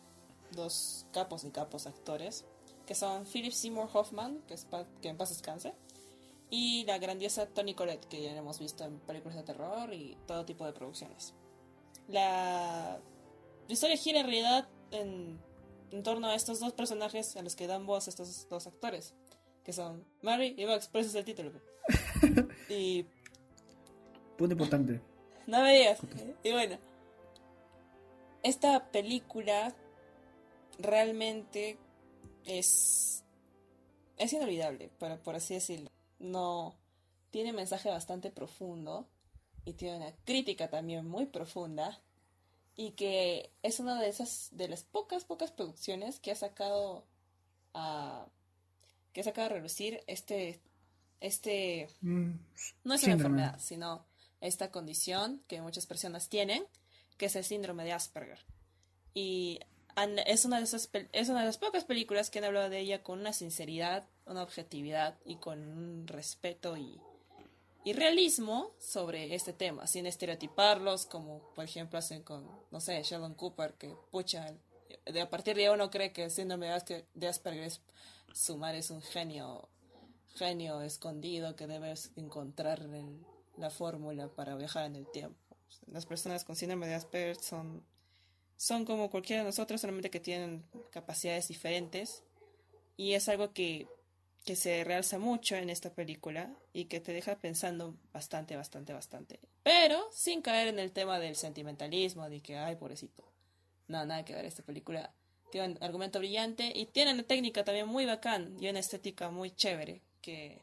[0.52, 2.46] dos capos y capos actores,
[2.86, 5.74] que son Philip Seymour Hoffman, que, es pa- que en paz descanse,
[6.50, 10.46] y la grandiosa Toni Collette, que ya hemos visto en películas de terror y todo
[10.46, 11.34] tipo de producciones.
[12.08, 13.00] La,
[13.68, 15.40] la historia gira en realidad en,
[15.92, 19.16] en torno a estos dos personajes a los que dan voz estos dos actores,
[19.64, 21.52] que son Mary y Max, por eso es el título.
[22.70, 23.06] y
[24.38, 25.02] Punto importante.
[25.48, 26.00] no me digas.
[26.44, 26.78] Y bueno,
[28.44, 29.74] esta película
[30.78, 31.78] realmente
[32.46, 33.24] es
[34.18, 35.92] es inolvidable, por, por así decirlo.
[36.20, 36.76] No
[37.32, 39.08] tiene un mensaje bastante profundo
[39.66, 42.00] y tiene una crítica también muy profunda
[42.78, 47.06] y que es una de esas de las pocas pocas producciones que ha sacado
[47.74, 48.28] a
[49.12, 50.62] que ha sacado a relucir este
[51.20, 52.32] este Mm,
[52.84, 53.36] no es Síndrome.
[53.36, 54.06] una enfermedad, sino
[54.42, 56.64] esta condición que muchas personas tienen,
[57.18, 58.40] que es el síndrome de Asperger.
[59.14, 59.60] Y
[60.26, 63.02] es una de esas es una de las pocas películas que han hablado de ella
[63.04, 67.00] con una sinceridad, una objetividad y con un respeto y,
[67.84, 73.36] y realismo sobre este tema, sin estereotiparlos, como por ejemplo hacen con, no sé, Sheldon
[73.36, 74.54] Cooper, que pucha,
[75.06, 76.68] de a partir de ahí uno cree que el síndrome
[77.14, 77.82] de Asperger es
[78.34, 79.70] su madre es un genio
[80.36, 83.26] genio escondido que debes encontrar el-
[83.58, 85.40] la fórmula para viajar en el tiempo.
[85.88, 87.86] Las personas con síndrome de Asperger son,
[88.58, 92.24] son como cualquiera de nosotros, solamente que tienen capacidades diferentes.
[92.98, 93.88] Y es algo que
[94.46, 99.40] que se realza mucho en esta película y que te deja pensando bastante, bastante, bastante.
[99.64, 103.24] Pero sin caer en el tema del sentimentalismo, de que, ay, pobrecito.
[103.88, 105.12] No, nada que ver, esta película
[105.52, 109.50] tiene un argumento brillante y tiene una técnica también muy bacán y una estética muy
[109.50, 110.62] chévere que,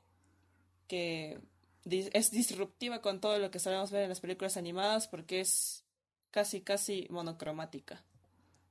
[0.87, 1.41] que
[1.85, 5.85] es disruptiva con todo lo que solemos ver en las películas animadas porque es
[6.33, 8.03] casi, casi monocromática.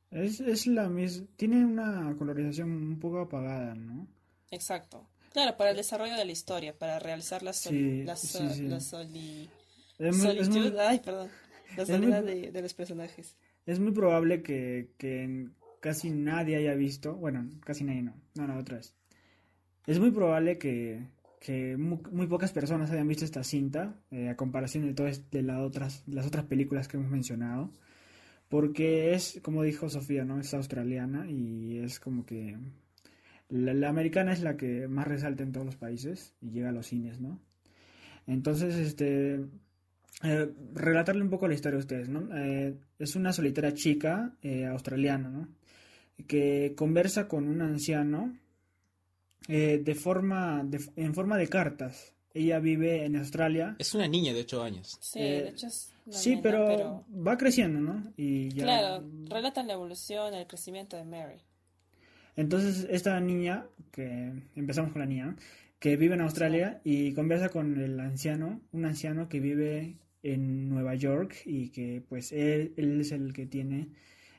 [0.09, 1.25] Es, es la misma.
[1.37, 4.05] Tiene una colorización un poco apagada, ¿no?
[4.49, 5.07] Exacto.
[5.31, 8.49] Claro, para el desarrollo de la historia, para realizar la, sol- Sí, la, sí, so-
[8.49, 8.67] sí.
[8.67, 9.49] la soli-
[9.97, 11.29] Es muy, es muy- solitud, ay, perdón,
[11.77, 13.37] la es muy- soledad de, de los personajes.
[13.65, 15.47] es muy probable que, que
[15.79, 17.15] casi nadie haya visto.
[17.15, 18.13] Bueno, casi nadie no.
[18.35, 18.93] No, no, otra vez.
[19.87, 21.07] Es muy probable que,
[21.41, 25.41] que muy, muy pocas personas hayan visto esta cinta, eh, a comparación de todas de
[25.41, 27.71] las otras, las otras películas que hemos mencionado.
[28.47, 30.39] Porque es, como dijo Sofía, ¿no?
[30.39, 32.57] Es australiana y es como que
[33.49, 36.73] la, la americana es la que más resalta en todos los países y llega a
[36.73, 37.39] los cines, ¿no?
[38.27, 39.45] Entonces, este,
[40.23, 42.29] eh, relatarle un poco la historia a ustedes, ¿no?
[42.37, 45.47] Eh, es una solitaria chica eh, australiana, ¿no?
[46.27, 48.37] Que conversa con un anciano
[49.47, 52.13] eh, de forma, de- en forma de cartas.
[52.33, 53.75] Ella vive en Australia.
[53.77, 54.97] Es una niña de 8 años.
[55.01, 58.13] Sí, Eh, de hecho es una Sí, nena, pero, va creciendo, ¿no?
[58.15, 58.63] Y ya.
[58.63, 61.41] Claro, relatan la evolución, el crecimiento de Mary.
[62.35, 65.35] Entonces, esta niña, que empezamos con la niña,
[65.79, 70.95] que vive en Australia y conversa con el anciano, un anciano que vive en Nueva
[70.95, 73.89] York y que pues él, él es el que tiene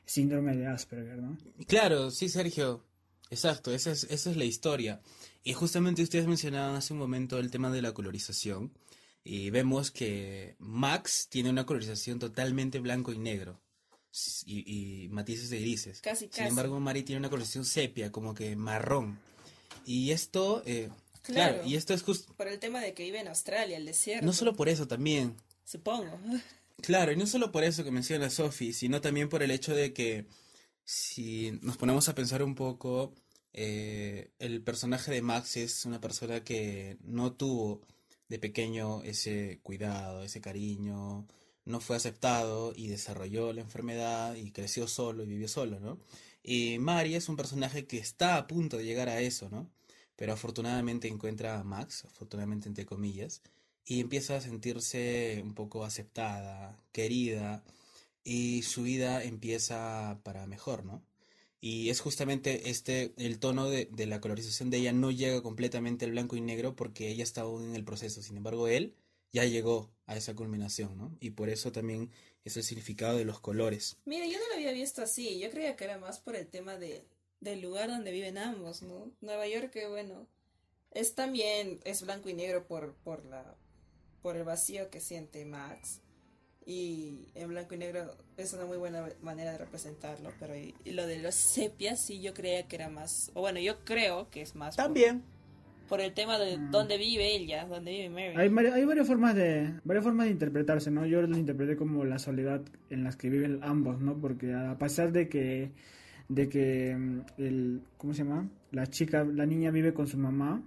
[0.05, 1.37] síndrome de Asperger, ¿no?
[1.67, 2.83] Claro, sí, Sergio.
[3.29, 5.01] Exacto, esa es, esa es la historia.
[5.43, 8.71] Y justamente ustedes mencionaban hace un momento el tema de la colorización.
[9.23, 13.59] Y vemos que Max tiene una colorización totalmente blanco y negro.
[14.45, 16.01] Y, y matices de grises.
[16.01, 16.43] Casi, Sin casi.
[16.49, 19.19] embargo, Mari tiene una colorización sepia, como que marrón.
[19.85, 20.89] Y esto, eh,
[21.23, 21.53] Claro.
[21.55, 22.33] claro, y esto es justo.
[22.35, 24.25] Por el tema de que vive en Australia, el desierto.
[24.25, 25.35] No solo por eso también.
[25.65, 26.19] Supongo.
[26.81, 29.93] Claro, y no solo por eso que menciona Sophie, sino también por el hecho de
[29.93, 30.25] que
[30.83, 33.13] si nos ponemos a pensar un poco,
[33.53, 37.81] eh, el personaje de Max es una persona que no tuvo
[38.29, 41.27] de pequeño ese cuidado, ese cariño,
[41.65, 45.99] no fue aceptado y desarrolló la enfermedad y creció solo y vivió solo, ¿no?
[46.43, 49.69] Y Mari es un personaje que está a punto de llegar a eso, ¿no?
[50.15, 53.41] Pero afortunadamente encuentra a Max, afortunadamente entre comillas,
[53.85, 57.63] y empieza a sentirse un poco aceptada, querida,
[58.23, 61.03] y su vida empieza para mejor, ¿no?
[61.59, 66.05] Y es justamente este, el tono de, de la colorización de ella no llega completamente
[66.05, 68.95] al blanco y negro porque ella está aún en el proceso, sin embargo él
[69.33, 71.17] ya llegó a esa culminación, ¿no?
[71.19, 72.11] Y por eso también
[72.45, 73.97] es el significado de los colores.
[74.05, 75.39] Mira, yo no lo había visto así.
[75.39, 77.07] Yo creía que era más por el tema de,
[77.39, 79.11] del lugar donde viven ambos, ¿no?
[79.21, 80.27] Nueva York, que bueno,
[80.91, 83.57] es también, es blanco y negro por, por la,
[84.21, 86.01] por el vacío que siente Max.
[86.65, 90.91] Y en blanco y negro es una muy buena manera de representarlo, pero y, y
[90.91, 94.41] lo de los sepias sí yo creía que era más, o bueno, yo creo que
[94.41, 95.23] es más por- También.
[95.89, 96.71] por, el tema de Mm.
[96.71, 98.33] dónde vive ella, dónde vive Mary.
[98.37, 101.05] Hay, hay varias formas de varias formas de interpretarse, ¿no?
[101.05, 104.17] Yo lo interpreté como la soledad en las que viven ambos, ¿no?
[104.17, 105.71] Porque a pesar de que
[106.29, 108.47] de que mm, el ¿cómo se llama?
[108.71, 110.63] La chica, la niña vive con su mamá,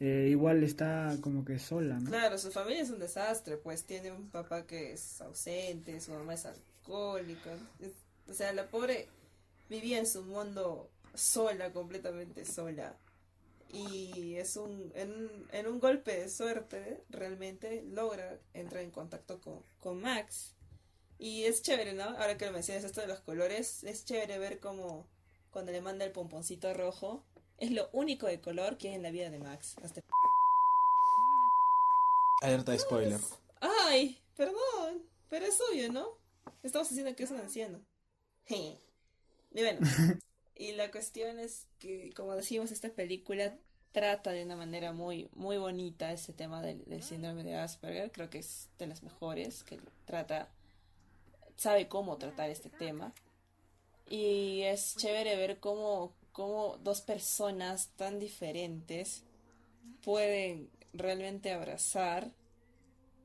[0.00, 2.08] eh, igual está como que sola, ¿no?
[2.08, 6.34] Claro, su familia es un desastre, pues tiene un papá que es ausente, su mamá
[6.34, 7.50] es alcohólica.
[8.28, 9.08] o sea, la pobre
[9.68, 12.96] vivía en su mundo sola, completamente sola.
[13.70, 19.62] Y es un, en, en un golpe de suerte, realmente logra entrar en contacto con,
[19.80, 20.54] con Max.
[21.18, 22.04] Y es chévere, ¿no?
[22.04, 25.06] Ahora que lo mencionas esto de los colores, es chévere ver cómo
[25.50, 27.24] cuando le manda el pomponcito rojo,
[27.58, 29.76] es lo único de color que hay en la vida de Max.
[29.82, 30.02] Hasta
[32.40, 33.20] Alerta de spoiler.
[33.60, 36.08] Ay, perdón, pero es obvio, ¿no?
[36.62, 37.80] Estamos diciendo que es un anciano.
[38.48, 38.76] y
[39.52, 39.80] bueno,
[40.54, 43.56] y la cuestión es que, como decimos, esta película
[43.90, 48.12] trata de una manera muy, muy bonita ese tema del, del síndrome de Asperger.
[48.12, 50.48] Creo que es de las mejores, que trata,
[51.56, 53.12] sabe cómo tratar este tema.
[54.08, 59.24] Y es chévere ver cómo, cómo dos personas tan diferentes
[60.04, 62.30] pueden realmente abrazar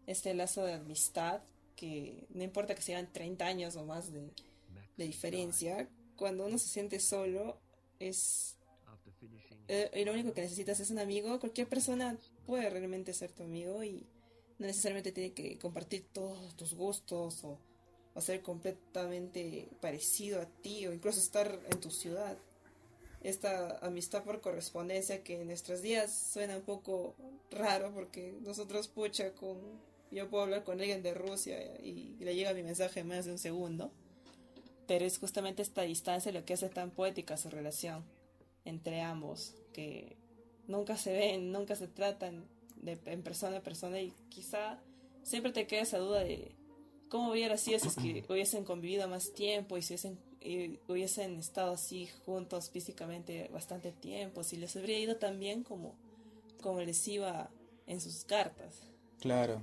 [0.08, 1.44] este lazo de amistad
[1.76, 4.32] que no importa que sean 30 años o más de,
[4.98, 7.60] diferencia, cuando uno se siente solo
[8.00, 8.58] es
[9.68, 13.44] eh, y lo único que necesitas es un amigo, cualquier persona puede realmente ser tu
[13.44, 14.08] amigo y
[14.58, 20.94] no necesariamente tiene que compartir todos tus gustos o ser completamente parecido a ti o
[20.94, 22.40] incluso estar en tu ciudad.
[23.24, 27.16] Esta amistad por correspondencia que en nuestros días suena un poco
[27.52, 29.58] raro porque nosotros pucha con
[30.12, 33.32] yo puedo hablar con alguien de Rusia y le llega mi mensaje en menos de
[33.32, 33.92] un segundo
[34.86, 38.04] pero es justamente esta distancia lo que hace tan poética su relación
[38.66, 40.18] entre ambos que
[40.68, 42.46] nunca se ven nunca se tratan
[42.76, 44.80] de, en persona a persona y quizá
[45.24, 46.52] siempre te queda esa duda de
[47.10, 51.40] cómo hubiera sido si es que hubiesen convivido más tiempo y si hubiesen, y hubiesen
[51.40, 55.96] estado así juntos físicamente bastante tiempo, si les habría ido tan bien como,
[56.62, 57.50] como les iba
[57.88, 58.82] en sus cartas.
[59.20, 59.62] Claro.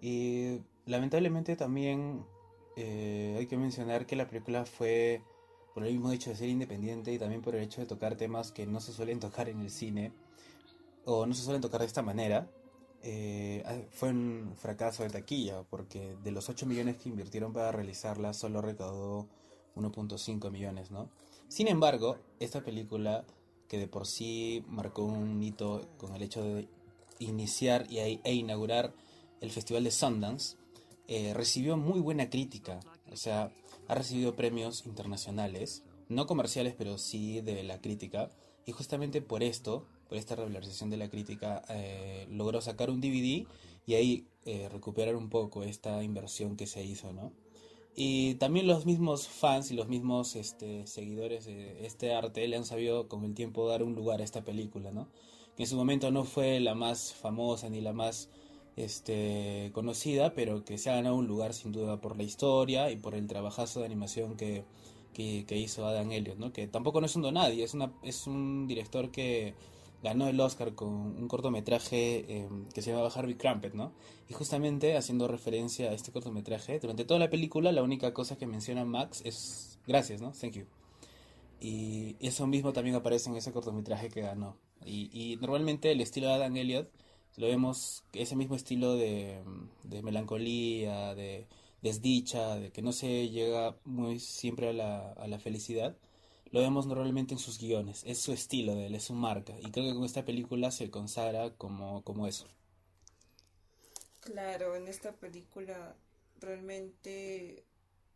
[0.00, 2.24] Y lamentablemente también
[2.76, 5.22] eh, hay que mencionar que la película fue
[5.74, 8.52] por el mismo hecho de ser independiente y también por el hecho de tocar temas
[8.52, 10.12] que no se suelen tocar en el cine
[11.04, 12.50] o no se suelen tocar de esta manera.
[13.02, 17.72] Eh, ah, fue un fracaso de taquilla porque de los 8 millones que invirtieron para
[17.72, 19.28] realizarla solo recaudó
[19.76, 21.08] 1.5 millones, ¿no?
[21.48, 23.24] Sin embargo, esta película
[23.68, 26.68] que de por sí marcó un hito con el hecho de
[27.18, 28.92] iniciar y, e inaugurar
[29.40, 30.56] el Festival de Sundance,
[31.08, 33.52] eh, recibió muy buena crítica, o sea,
[33.88, 38.30] ha recibido premios internacionales, no comerciales, pero sí de la crítica,
[38.66, 43.46] y justamente por esto por esta regularización de la crítica, eh, logró sacar un DVD
[43.86, 47.32] y ahí eh, recuperar un poco esta inversión que se hizo, ¿no?
[47.94, 52.64] Y también los mismos fans y los mismos este, seguidores de este arte le han
[52.64, 55.08] sabido con el tiempo dar un lugar a esta película, ¿no?
[55.56, 58.30] Que en su momento no fue la más famosa ni la más
[58.76, 62.96] este, conocida, pero que se ha ganado un lugar sin duda por la historia y
[62.96, 64.64] por el trabajazo de animación que,
[65.12, 66.52] que, hizo Adam Elliot, ¿no?
[66.52, 69.54] Que tampoco no es un donadie, es, una, es un director que
[70.02, 73.92] ganó el Oscar con un cortometraje eh, que se llamaba Harvey Crumpet, ¿no?
[74.28, 78.46] Y justamente haciendo referencia a este cortometraje, durante toda la película la única cosa que
[78.46, 80.32] menciona Max es gracias, ¿no?
[80.32, 80.66] Thank you.
[81.60, 84.56] Y eso mismo también aparece en ese cortometraje que ganó.
[84.84, 86.90] Y, normalmente el estilo de Adam Elliot
[87.36, 89.40] lo vemos, ese mismo estilo de,
[89.84, 91.46] de melancolía, de
[91.80, 95.96] desdicha, de que no se llega muy siempre a la, a la felicidad
[96.52, 99.70] lo vemos normalmente en sus guiones, es su estilo de él, es su marca, y
[99.70, 102.46] creo que con esta película se consagra como, como eso.
[104.20, 105.96] Claro, en esta película
[106.40, 107.64] realmente,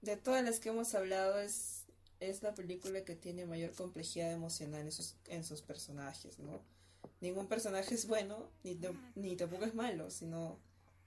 [0.03, 1.85] de todas las que hemos hablado, es,
[2.21, 6.61] es la película que tiene mayor complejidad emocional en sus, en sus personajes, ¿no?
[7.23, 8.79] Ningún personaje es bueno, ni,
[9.15, 10.59] ni tampoco es malo, sino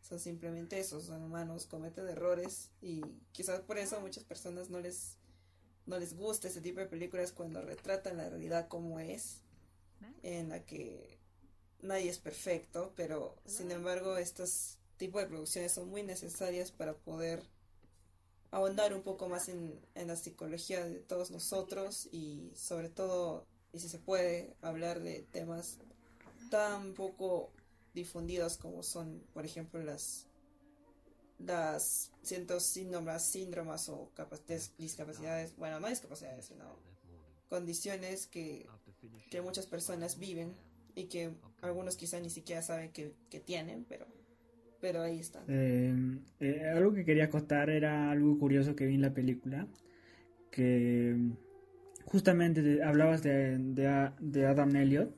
[0.01, 3.01] son simplemente esos, son humanos, cometen errores, y
[3.33, 5.17] quizás por eso a muchas personas no les
[5.89, 9.41] no les gusta este tipo de películas cuando retratan la realidad como es,
[10.21, 11.17] en la que
[11.81, 17.41] nadie es perfecto, pero sin embargo estos tipos de producciones son muy necesarias para poder
[18.51, 23.79] ahondar un poco más en, en la psicología de todos nosotros y sobre todo, y
[23.79, 25.77] si se puede, hablar de temas
[26.51, 27.51] tan poco
[27.95, 30.27] difundidos como son, por ejemplo, las
[31.39, 34.11] las cientos síndromas, síndromas o
[34.77, 36.77] discapacidades, bueno, no discapacidades, sino
[37.49, 38.67] condiciones que,
[39.31, 40.53] que muchas personas viven
[40.95, 41.31] y que
[41.61, 44.05] algunos quizá ni siquiera saben que, tienen, pero,
[44.81, 45.43] pero ahí están.
[45.47, 49.67] Eh, eh, algo que quería contar era algo curioso que vi en la película,
[50.51, 51.15] que
[52.05, 55.13] justamente hablabas de, de, Adam Elliot,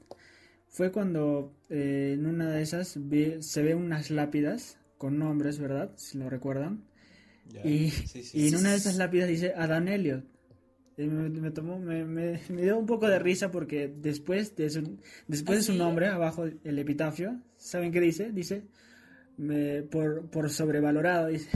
[0.69, 5.89] fue cuando eh, en una de esas se ve unas lápidas con nombres, ¿verdad?
[5.95, 6.83] Si lo recuerdan.
[7.63, 7.91] y,
[8.35, 10.23] en una de esas lápidas dice Adán Elliot.
[10.95, 15.63] me, tomó, me, me, dio un poco de risa porque después de su, después de
[15.63, 18.31] su ¿Ah, nombre, abajo el epitafio, ¿saben qué dice?
[18.31, 18.61] Dice
[19.89, 21.49] por, por sobrevalorado, dice.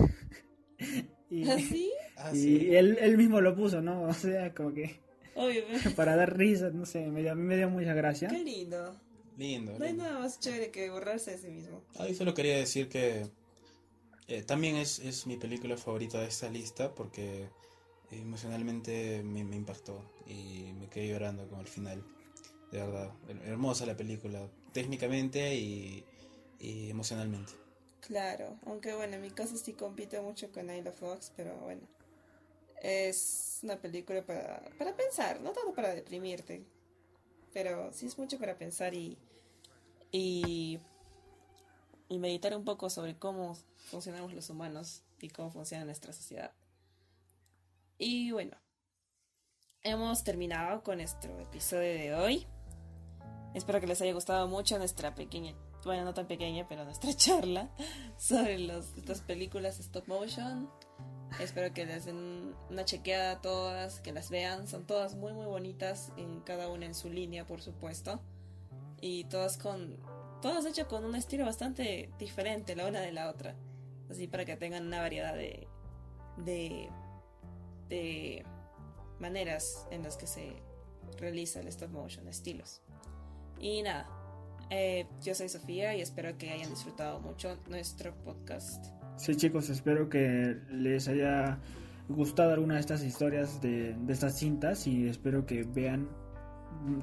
[1.30, 1.92] y, ¿Así?
[2.18, 4.02] ¿Ah, y él, él mismo lo puso, ¿no?
[4.08, 5.02] O sea, como que...
[5.96, 8.28] para dar risa, no sé, me, a mí me dio mucha gracia.
[8.28, 9.00] Qué lindo.
[9.38, 9.78] Lindo.
[9.78, 11.82] No hay nada más chévere que borrarse de sí mismo.
[11.98, 13.28] Ah, solo quería decir que
[14.28, 17.50] eh, también es, es, mi película favorita de esta lista porque
[18.12, 22.04] emocionalmente me, me, impactó y me quedé llorando con el final.
[22.72, 23.12] De verdad,
[23.46, 26.04] hermosa la película, técnicamente y,
[26.60, 27.54] y emocionalmente.
[28.02, 31.82] Claro, aunque bueno, en mi caso sí compite mucho con Ayla Fox, pero bueno.
[32.82, 36.66] Es una película para, para pensar, no tanto para deprimirte
[37.56, 39.18] pero sí es mucho para pensar y,
[40.12, 40.78] y,
[42.10, 46.52] meditar un poco sobre cómo funcionamos los humanos y cómo funciona nuestra sociedad.
[47.98, 48.58] Y bueno,
[49.84, 52.46] hemos terminado con nuestro episodio de hoy.
[53.54, 57.70] Espero que les haya gustado mucho nuestra pequeña, bueno, no tan pequeña, pero nuestra charla
[58.18, 60.70] sobre los, estas películas stop motion.
[61.40, 64.68] Espero que les den una chequeada a todas, que las vean.
[64.68, 68.22] Son todas muy muy bonitas, en cada una en su línea, por supuesto.
[69.02, 69.98] Y todas con.
[70.42, 73.56] Todas hechas con un estilo bastante diferente la una de la otra.
[74.10, 75.68] Así para que tengan una variedad de.
[76.38, 76.90] de.
[77.90, 78.46] de
[79.20, 80.62] maneras en las que se
[81.18, 82.82] realiza el stop motion, estilos.
[83.60, 84.08] Y nada,
[84.70, 88.88] eh, yo soy Sofía y espero que hayan disfrutado mucho nuestro podcast.
[89.18, 91.60] Sí, chicos, espero que les haya
[92.10, 96.10] gustado alguna de estas historias de, de estas cintas y espero que vean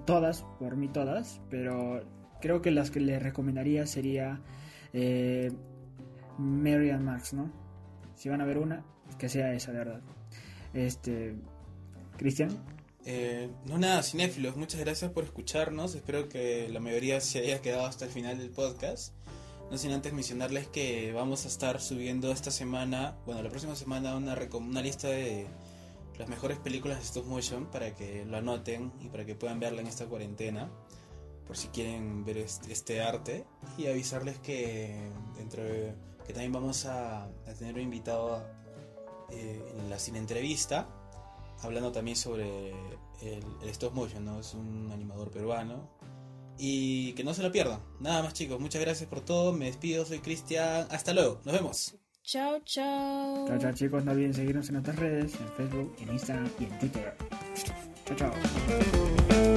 [0.05, 2.05] todas, por mí todas, pero
[2.41, 4.41] creo que las que les recomendaría sería
[4.93, 5.53] eh,
[6.39, 7.51] Mary and Max, ¿no?
[8.15, 8.85] Si van a ver una,
[9.19, 10.01] que sea esa, de verdad.
[10.75, 11.35] Este,
[12.17, 12.51] Cristian.
[13.05, 15.95] Eh, no nada, cinéfilos, muchas gracias por escucharnos.
[15.95, 19.15] Espero que la mayoría se haya quedado hasta el final del podcast.
[19.71, 24.15] No sin antes mencionarles que vamos a estar subiendo esta semana, bueno, la próxima semana,
[24.17, 25.47] una, una lista de
[26.19, 29.81] las mejores películas de stop motion para que lo anoten y para que puedan verla
[29.81, 30.71] en esta cuarentena.
[31.47, 33.47] Por si quieren ver este, arte.
[33.79, 35.95] Y avisarles que dentro de-
[36.27, 38.47] que también vamos a, a tener un invitado
[39.31, 40.87] eh, en la cine entrevista
[41.63, 42.71] hablando también sobre
[43.23, 44.41] el, el stop motion, ¿no?
[44.41, 45.89] Es un animador peruano.
[46.65, 47.81] Y que no se lo pierdan.
[47.99, 49.53] Nada más chicos, muchas gracias por todo.
[49.53, 50.87] Me despido, soy Cristian.
[50.93, 51.97] Hasta luego, nos vemos.
[52.23, 53.49] Chao, chao.
[53.49, 54.05] Chao, chao, chicos.
[54.05, 57.17] No olviden seguirnos en nuestras redes, en Facebook, en Instagram y en Twitter.
[58.07, 59.52] Chao, chao.